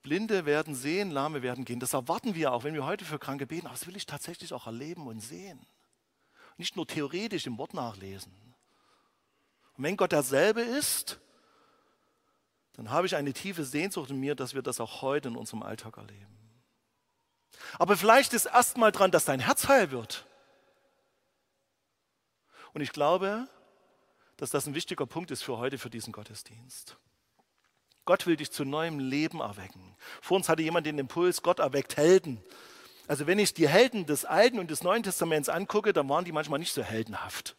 Blinde 0.04 0.46
werden 0.46 0.76
sehen, 0.76 1.12
Lahme 1.12 1.42
werden 1.42 1.66
gehen. 1.66 1.80
Das 1.80 1.94
erwarten 1.94 2.36
wir 2.36 2.52
auch, 2.52 2.64
wenn 2.64 2.74
wir 2.74 2.86
heute 2.86 3.06
für 3.06 3.20
Kranke 3.20 3.48
beten. 3.48 3.68
Aber 3.68 3.76
das 3.76 3.88
will 3.88 3.96
ich 3.96 4.06
tatsächlich 4.06 4.54
auch 4.54 4.68
erleben 4.68 5.08
und 5.08 5.22
sehen. 5.22 5.66
Nicht 6.58 6.76
nur 6.76 6.86
theoretisch 6.86 7.48
im 7.48 7.58
Wort 7.58 7.74
nachlesen. 7.74 8.34
Und 9.78 9.84
wenn 9.84 9.96
Gott 9.96 10.12
derselbe 10.12 10.62
ist, 10.62 11.20
dann 12.74 12.90
habe 12.92 13.08
ich 13.08 13.16
eine 13.16 13.34
tiefe 13.34 13.64
Sehnsucht 13.64 14.10
in 14.10 14.20
mir, 14.20 14.36
dass 14.36 14.54
wir 14.54 14.62
das 14.62 14.80
auch 14.80 15.02
heute 15.02 15.30
in 15.30 15.36
unserem 15.36 15.64
Alltag 15.64 15.98
erleben. 15.98 16.38
Aber 17.80 17.96
vielleicht 17.96 18.34
ist 18.34 18.46
erstmal 18.46 18.92
dran, 18.92 19.12
dass 19.12 19.26
dein 19.26 19.40
Herz 19.40 19.68
heil 19.68 19.92
wird. 19.92 20.26
Und 22.74 22.82
ich 22.82 22.92
glaube, 22.92 23.48
dass 24.38 24.52
das 24.52 24.68
ein 24.68 24.76
wichtiger 24.76 25.06
Punkt 25.06 25.32
ist 25.32 25.44
für 25.44 25.58
heute, 25.58 25.78
für 25.78 25.90
diesen 25.90 26.14
Gottesdienst. 26.14 26.98
Gott 28.06 28.26
will 28.26 28.38
dich 28.38 28.52
zu 28.52 28.64
neuem 28.64 29.00
Leben 29.00 29.42
erwecken. 29.42 29.96
Vor 30.22 30.38
uns 30.38 30.48
hatte 30.48 30.62
jemand 30.62 30.86
den 30.86 30.98
Impuls, 30.98 31.42
Gott 31.42 31.60
erweckt 31.60 31.98
Helden. 31.98 32.42
Also 33.08 33.28
wenn 33.28 33.40
ich 33.40 33.54
die 33.54 33.68
Helden 33.68 34.06
des 34.06 34.26
Alten 34.26 34.60
und 34.60 34.72
des 34.72 34.84
Neuen 34.84 35.04
Testaments 35.04 35.50
angucke, 35.50 35.92
dann 35.92 36.08
waren 36.08 36.24
die 36.24 36.32
manchmal 36.32 36.60
nicht 36.60 36.74
so 36.74 36.84
heldenhaft. 36.84 37.56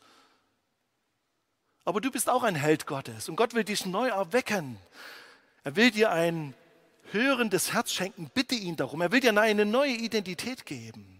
Aber 1.84 2.00
du 2.00 2.10
bist 2.10 2.28
auch 2.28 2.42
ein 2.42 2.54
Held 2.54 2.86
Gottes 2.86 3.28
und 3.28 3.36
Gott 3.36 3.54
will 3.54 3.64
dich 3.64 3.86
neu 3.86 4.08
erwecken. 4.08 4.78
Er 5.64 5.76
will 5.76 5.90
dir 5.90 6.12
ein 6.12 6.54
hörendes 7.12 7.72
Herz 7.72 7.92
schenken. 7.92 8.30
Bitte 8.32 8.54
ihn 8.54 8.76
darum. 8.76 9.00
Er 9.00 9.12
will 9.12 9.20
dir 9.20 9.38
eine 9.38 9.64
neue 9.64 9.92
Identität 9.92 10.66
geben. 10.66 11.18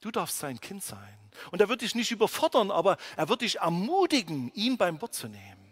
Du 0.00 0.10
darfst 0.10 0.38
sein 0.38 0.60
Kind 0.60 0.82
sein. 0.82 1.21
Und 1.50 1.60
er 1.60 1.68
wird 1.68 1.82
dich 1.82 1.94
nicht 1.94 2.10
überfordern, 2.10 2.70
aber 2.70 2.96
er 3.16 3.28
wird 3.28 3.42
dich 3.42 3.58
ermutigen, 3.58 4.50
ihn 4.54 4.76
beim 4.76 5.00
Wort 5.00 5.14
zu 5.14 5.28
nehmen. 5.28 5.62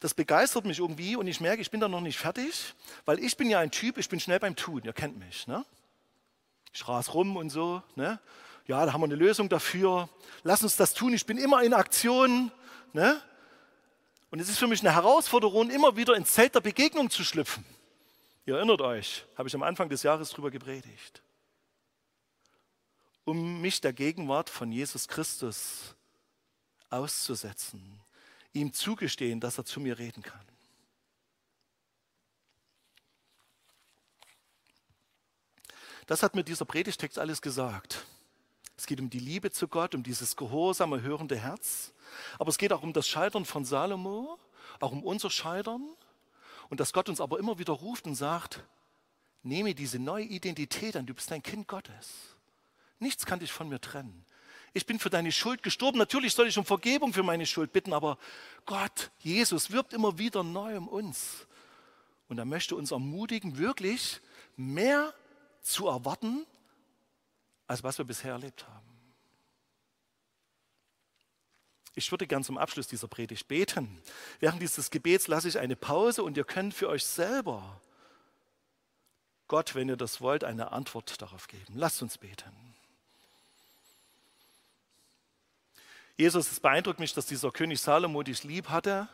das 0.00 0.14
begeistert 0.14 0.64
mich 0.64 0.78
irgendwie 0.78 1.16
und 1.16 1.26
ich 1.26 1.40
merke, 1.40 1.62
ich 1.62 1.70
bin 1.70 1.80
da 1.80 1.88
noch 1.88 2.00
nicht 2.00 2.18
fertig, 2.18 2.74
weil 3.04 3.18
ich 3.18 3.36
bin 3.36 3.50
ja 3.50 3.60
ein 3.60 3.70
Typ, 3.70 3.98
ich 3.98 4.08
bin 4.08 4.20
schnell 4.20 4.38
beim 4.38 4.56
Tun, 4.56 4.82
ihr 4.84 4.92
kennt 4.92 5.18
mich. 5.18 5.46
Ne? 5.46 5.64
Ich 6.72 6.86
ras 6.86 7.14
rum 7.14 7.36
und 7.36 7.50
so. 7.50 7.82
Ne? 7.94 8.20
Ja, 8.66 8.84
da 8.84 8.92
haben 8.92 9.00
wir 9.00 9.06
eine 9.06 9.14
Lösung 9.14 9.48
dafür. 9.48 10.08
Lass 10.42 10.62
uns 10.62 10.76
das 10.76 10.92
tun. 10.92 11.14
Ich 11.14 11.24
bin 11.24 11.38
immer 11.38 11.62
in 11.62 11.72
Aktion. 11.72 12.52
Ne? 12.92 13.20
Und 14.30 14.40
es 14.40 14.48
ist 14.48 14.58
für 14.58 14.66
mich 14.66 14.80
eine 14.80 14.94
Herausforderung, 14.94 15.70
immer 15.70 15.96
wieder 15.96 16.14
ins 16.14 16.32
Zelt 16.32 16.54
der 16.54 16.60
Begegnung 16.60 17.08
zu 17.08 17.24
schlüpfen. 17.24 17.64
Ihr 18.46 18.56
erinnert 18.56 18.80
euch, 18.80 19.26
habe 19.36 19.48
ich 19.48 19.54
am 19.54 19.62
Anfang 19.62 19.88
des 19.88 20.02
Jahres 20.02 20.30
darüber 20.30 20.50
gepredigt. 20.50 21.22
Um 23.24 23.60
mich 23.60 23.80
der 23.80 23.92
Gegenwart 23.92 24.48
von 24.48 24.72
Jesus 24.72 25.08
Christus 25.08 25.94
auszusetzen 26.88 28.00
ihm 28.56 28.72
zugestehen, 28.72 29.38
dass 29.40 29.58
er 29.58 29.64
zu 29.64 29.80
mir 29.80 29.98
reden 29.98 30.22
kann. 30.22 30.44
Das 36.06 36.22
hat 36.22 36.34
mir 36.34 36.44
dieser 36.44 36.64
Predigtext 36.64 37.18
alles 37.18 37.42
gesagt. 37.42 38.06
Es 38.76 38.86
geht 38.86 39.00
um 39.00 39.10
die 39.10 39.18
Liebe 39.18 39.50
zu 39.50 39.68
Gott, 39.68 39.94
um 39.94 40.02
dieses 40.02 40.36
gehorsame, 40.36 41.02
hörende 41.02 41.36
Herz. 41.36 41.92
Aber 42.38 42.50
es 42.50 42.58
geht 42.58 42.72
auch 42.72 42.82
um 42.82 42.92
das 42.92 43.08
Scheitern 43.08 43.44
von 43.44 43.64
Salomo, 43.64 44.38
auch 44.80 44.92
um 44.92 45.02
unser 45.02 45.30
Scheitern. 45.30 45.82
Und 46.68 46.80
dass 46.80 46.92
Gott 46.92 47.08
uns 47.08 47.20
aber 47.20 47.38
immer 47.38 47.58
wieder 47.58 47.72
ruft 47.72 48.06
und 48.06 48.14
sagt, 48.14 48.64
nehme 49.42 49.74
diese 49.74 49.98
neue 49.98 50.24
Identität 50.24 50.96
an, 50.96 51.06
du 51.06 51.14
bist 51.14 51.30
ein 51.32 51.42
Kind 51.42 51.68
Gottes. 51.68 52.36
Nichts 52.98 53.26
kann 53.26 53.38
dich 53.38 53.52
von 53.52 53.68
mir 53.68 53.80
trennen 53.80 54.26
ich 54.76 54.84
bin 54.84 54.98
für 54.98 55.08
deine 55.08 55.32
Schuld 55.32 55.62
gestorben. 55.62 55.96
Natürlich 55.96 56.34
soll 56.34 56.48
ich 56.48 56.58
um 56.58 56.64
Vergebung 56.66 57.14
für 57.14 57.22
meine 57.22 57.46
Schuld 57.46 57.72
bitten, 57.72 57.94
aber 57.94 58.18
Gott, 58.66 59.10
Jesus, 59.20 59.70
wirbt 59.70 59.94
immer 59.94 60.18
wieder 60.18 60.42
neu 60.42 60.76
um 60.76 60.86
uns. 60.86 61.46
Und 62.28 62.36
er 62.36 62.44
möchte 62.44 62.76
uns 62.76 62.90
ermutigen, 62.90 63.56
wirklich 63.56 64.20
mehr 64.54 65.14
zu 65.62 65.88
erwarten, 65.88 66.44
als 67.66 67.82
was 67.84 67.96
wir 67.96 68.04
bisher 68.04 68.32
erlebt 68.32 68.68
haben. 68.68 68.85
Ich 71.96 72.10
würde 72.10 72.26
gern 72.26 72.44
zum 72.44 72.58
Abschluss 72.58 72.86
dieser 72.86 73.08
Predigt 73.08 73.48
beten. 73.48 74.00
Während 74.38 74.60
dieses 74.60 74.90
Gebets 74.90 75.28
lasse 75.28 75.48
ich 75.48 75.58
eine 75.58 75.76
Pause 75.76 76.22
und 76.22 76.36
ihr 76.36 76.44
könnt 76.44 76.74
für 76.74 76.88
euch 76.90 77.04
selber 77.04 77.80
Gott, 79.48 79.74
wenn 79.74 79.88
ihr 79.88 79.96
das 79.96 80.20
wollt, 80.20 80.44
eine 80.44 80.72
Antwort 80.72 81.22
darauf 81.22 81.48
geben. 81.48 81.72
Lasst 81.74 82.02
uns 82.02 82.18
beten. 82.18 82.52
Jesus, 86.18 86.52
es 86.52 86.60
beeindruckt 86.60 87.00
mich, 87.00 87.14
dass 87.14 87.26
dieser 87.26 87.50
König 87.50 87.80
Salomo 87.80 88.22
dich 88.22 88.44
lieb 88.44 88.68
hatte, 88.68 89.08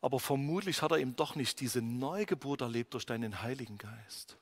aber 0.00 0.20
vermutlich 0.20 0.80
hat 0.82 0.92
er 0.92 0.98
eben 0.98 1.16
doch 1.16 1.34
nicht 1.34 1.58
diese 1.58 1.82
Neugeburt 1.82 2.60
erlebt 2.60 2.94
durch 2.94 3.06
deinen 3.06 3.42
Heiligen 3.42 3.78
Geist. 3.78 4.36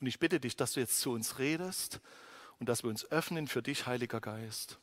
Und 0.00 0.06
ich 0.06 0.18
bitte 0.18 0.38
dich, 0.38 0.54
dass 0.54 0.72
du 0.72 0.80
jetzt 0.80 1.00
zu 1.00 1.12
uns 1.12 1.38
redest 1.38 2.00
und 2.58 2.68
dass 2.68 2.82
wir 2.82 2.90
uns 2.90 3.10
öffnen 3.10 3.48
für 3.48 3.62
dich, 3.62 3.86
Heiliger 3.86 4.20
Geist. 4.20 4.78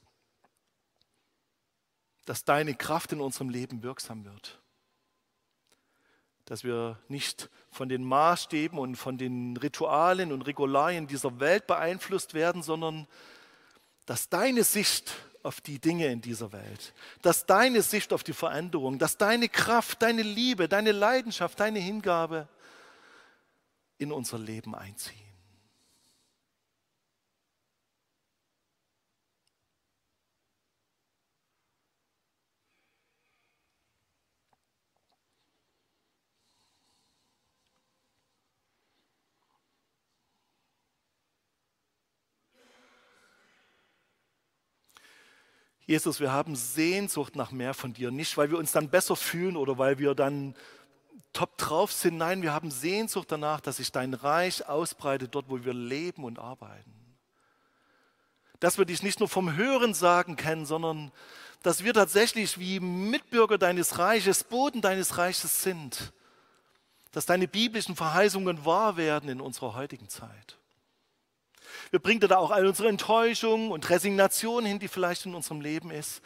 dass 2.25 2.45
deine 2.45 2.73
Kraft 2.73 3.11
in 3.11 3.19
unserem 3.19 3.49
Leben 3.49 3.83
wirksam 3.83 4.23
wird. 4.23 4.61
Dass 6.45 6.63
wir 6.63 6.97
nicht 7.09 7.49
von 7.69 7.89
den 7.89 8.05
Maßstäben 8.05 8.79
und 8.79 8.95
von 8.95 9.17
den 9.17 9.57
Ritualen 9.57 10.31
und 10.31 10.43
Regularien 10.43 11.05
dieser 11.05 11.41
Welt 11.41 11.67
beeinflusst 11.67 12.33
werden, 12.33 12.63
sondern 12.63 13.07
dass 14.05 14.29
deine 14.29 14.63
Sicht 14.63 15.13
auf 15.43 15.59
die 15.59 15.79
Dinge 15.79 16.07
in 16.07 16.21
dieser 16.21 16.53
Welt, 16.53 16.93
dass 17.21 17.45
deine 17.45 17.81
Sicht 17.81 18.13
auf 18.13 18.23
die 18.23 18.31
Veränderung, 18.33 18.99
dass 18.99 19.17
deine 19.17 19.49
Kraft, 19.49 20.01
deine 20.01 20.21
Liebe, 20.21 20.69
deine 20.69 20.93
Leidenschaft, 20.93 21.59
deine 21.59 21.79
Hingabe 21.79 22.47
in 23.97 24.13
unser 24.13 24.39
Leben 24.39 24.75
einziehen. 24.75 25.32
Jesus, 45.85 46.19
wir 46.19 46.31
haben 46.31 46.55
Sehnsucht 46.55 47.35
nach 47.35 47.51
mehr 47.51 47.73
von 47.73 47.93
dir. 47.93 48.09
Nicht, 48.11 48.37
weil 48.37 48.49
wir 48.49 48.57
uns 48.57 48.71
dann 48.71 48.89
besser 48.89 49.15
fühlen 49.15 49.57
oder 49.57 49.77
weil 49.77 49.99
wir 49.99 50.15
dann 50.15 50.55
top 51.33 51.57
drauf 51.57 51.91
sind. 51.91 52.17
Nein, 52.17 52.41
wir 52.41 52.53
haben 52.53 52.71
Sehnsucht 52.71 53.31
danach, 53.31 53.59
dass 53.59 53.77
sich 53.77 53.91
dein 53.91 54.13
Reich 54.13 54.67
ausbreitet 54.67 55.35
dort, 55.35 55.49
wo 55.49 55.63
wir 55.63 55.73
leben 55.73 56.23
und 56.23 56.39
arbeiten. 56.39 56.93
Dass 58.59 58.77
wir 58.77 58.85
dich 58.85 59.03
nicht 59.03 59.19
nur 59.19 59.27
vom 59.27 59.57
Hören 59.57 59.93
sagen 59.93 60.37
kennen, 60.37 60.65
sondern 60.65 61.11
dass 61.63 61.83
wir 61.83 61.93
tatsächlich 61.93 62.59
wie 62.59 62.79
Mitbürger 62.79 63.57
deines 63.57 63.97
Reiches, 63.97 64.43
Boden 64.45 64.81
deines 64.81 65.17
Reiches 65.17 65.63
sind. 65.63 66.13
Dass 67.11 67.25
deine 67.25 67.47
biblischen 67.47 67.95
Verheißungen 67.95 68.63
wahr 68.63 68.95
werden 68.95 69.29
in 69.29 69.41
unserer 69.41 69.75
heutigen 69.75 70.07
Zeit. 70.07 70.57
Wir 71.93 71.99
bringen 71.99 72.21
da 72.21 72.37
auch 72.37 72.49
all 72.49 72.65
unsere 72.65 72.89
Enttäuschung 72.89 73.69
und 73.69 73.87
Resignation 73.87 74.65
hin, 74.65 74.79
die 74.79 74.87
vielleicht 74.87 75.27
in 75.27 75.35
unserem 75.35 75.61
Leben 75.61 75.91
ist. 75.91 76.23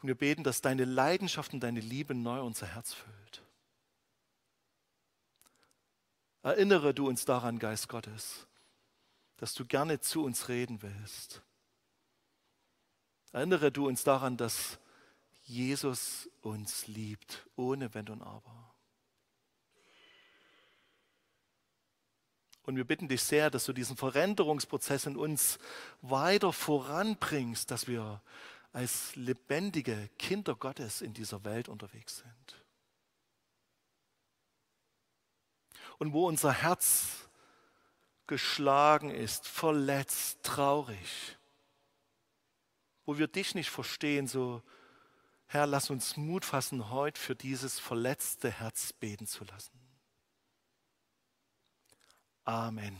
Und 0.00 0.08
wir 0.08 0.14
beten, 0.14 0.44
dass 0.44 0.62
deine 0.62 0.86
Leidenschaft 0.86 1.52
und 1.52 1.60
deine 1.60 1.80
Liebe 1.80 2.14
neu 2.14 2.40
unser 2.40 2.66
Herz 2.66 2.94
füllt. 2.94 3.42
Erinnere 6.42 6.94
du 6.94 7.06
uns 7.06 7.26
daran, 7.26 7.58
Geist 7.58 7.90
Gottes, 7.90 8.46
dass 9.36 9.52
du 9.52 9.66
gerne 9.66 10.00
zu 10.00 10.24
uns 10.24 10.48
reden 10.48 10.80
willst. 10.80 11.42
Erinnere 13.32 13.70
du 13.70 13.88
uns 13.88 14.02
daran, 14.02 14.38
dass 14.38 14.78
Jesus 15.42 16.30
uns 16.40 16.86
liebt, 16.86 17.46
ohne 17.56 17.92
Wenn 17.92 18.08
und 18.08 18.22
Aber. 18.22 18.69
Und 22.70 22.76
wir 22.76 22.84
bitten 22.84 23.08
dich 23.08 23.24
sehr, 23.24 23.50
dass 23.50 23.64
du 23.64 23.72
diesen 23.72 23.96
Veränderungsprozess 23.96 25.06
in 25.06 25.16
uns 25.16 25.58
weiter 26.02 26.52
voranbringst, 26.52 27.68
dass 27.68 27.88
wir 27.88 28.22
als 28.72 29.16
lebendige 29.16 30.08
Kinder 30.20 30.54
Gottes 30.54 31.02
in 31.02 31.12
dieser 31.12 31.42
Welt 31.42 31.68
unterwegs 31.68 32.18
sind. 32.18 32.64
Und 35.98 36.12
wo 36.12 36.28
unser 36.28 36.52
Herz 36.52 37.28
geschlagen 38.28 39.10
ist, 39.10 39.48
verletzt, 39.48 40.44
traurig, 40.44 41.38
wo 43.04 43.18
wir 43.18 43.26
dich 43.26 43.56
nicht 43.56 43.70
verstehen, 43.70 44.28
so 44.28 44.62
Herr, 45.46 45.66
lass 45.66 45.90
uns 45.90 46.16
Mut 46.16 46.44
fassen, 46.44 46.90
heute 46.90 47.20
für 47.20 47.34
dieses 47.34 47.80
verletzte 47.80 48.48
Herz 48.48 48.92
beten 48.92 49.26
zu 49.26 49.42
lassen. 49.42 49.79
Amen. 52.50 52.92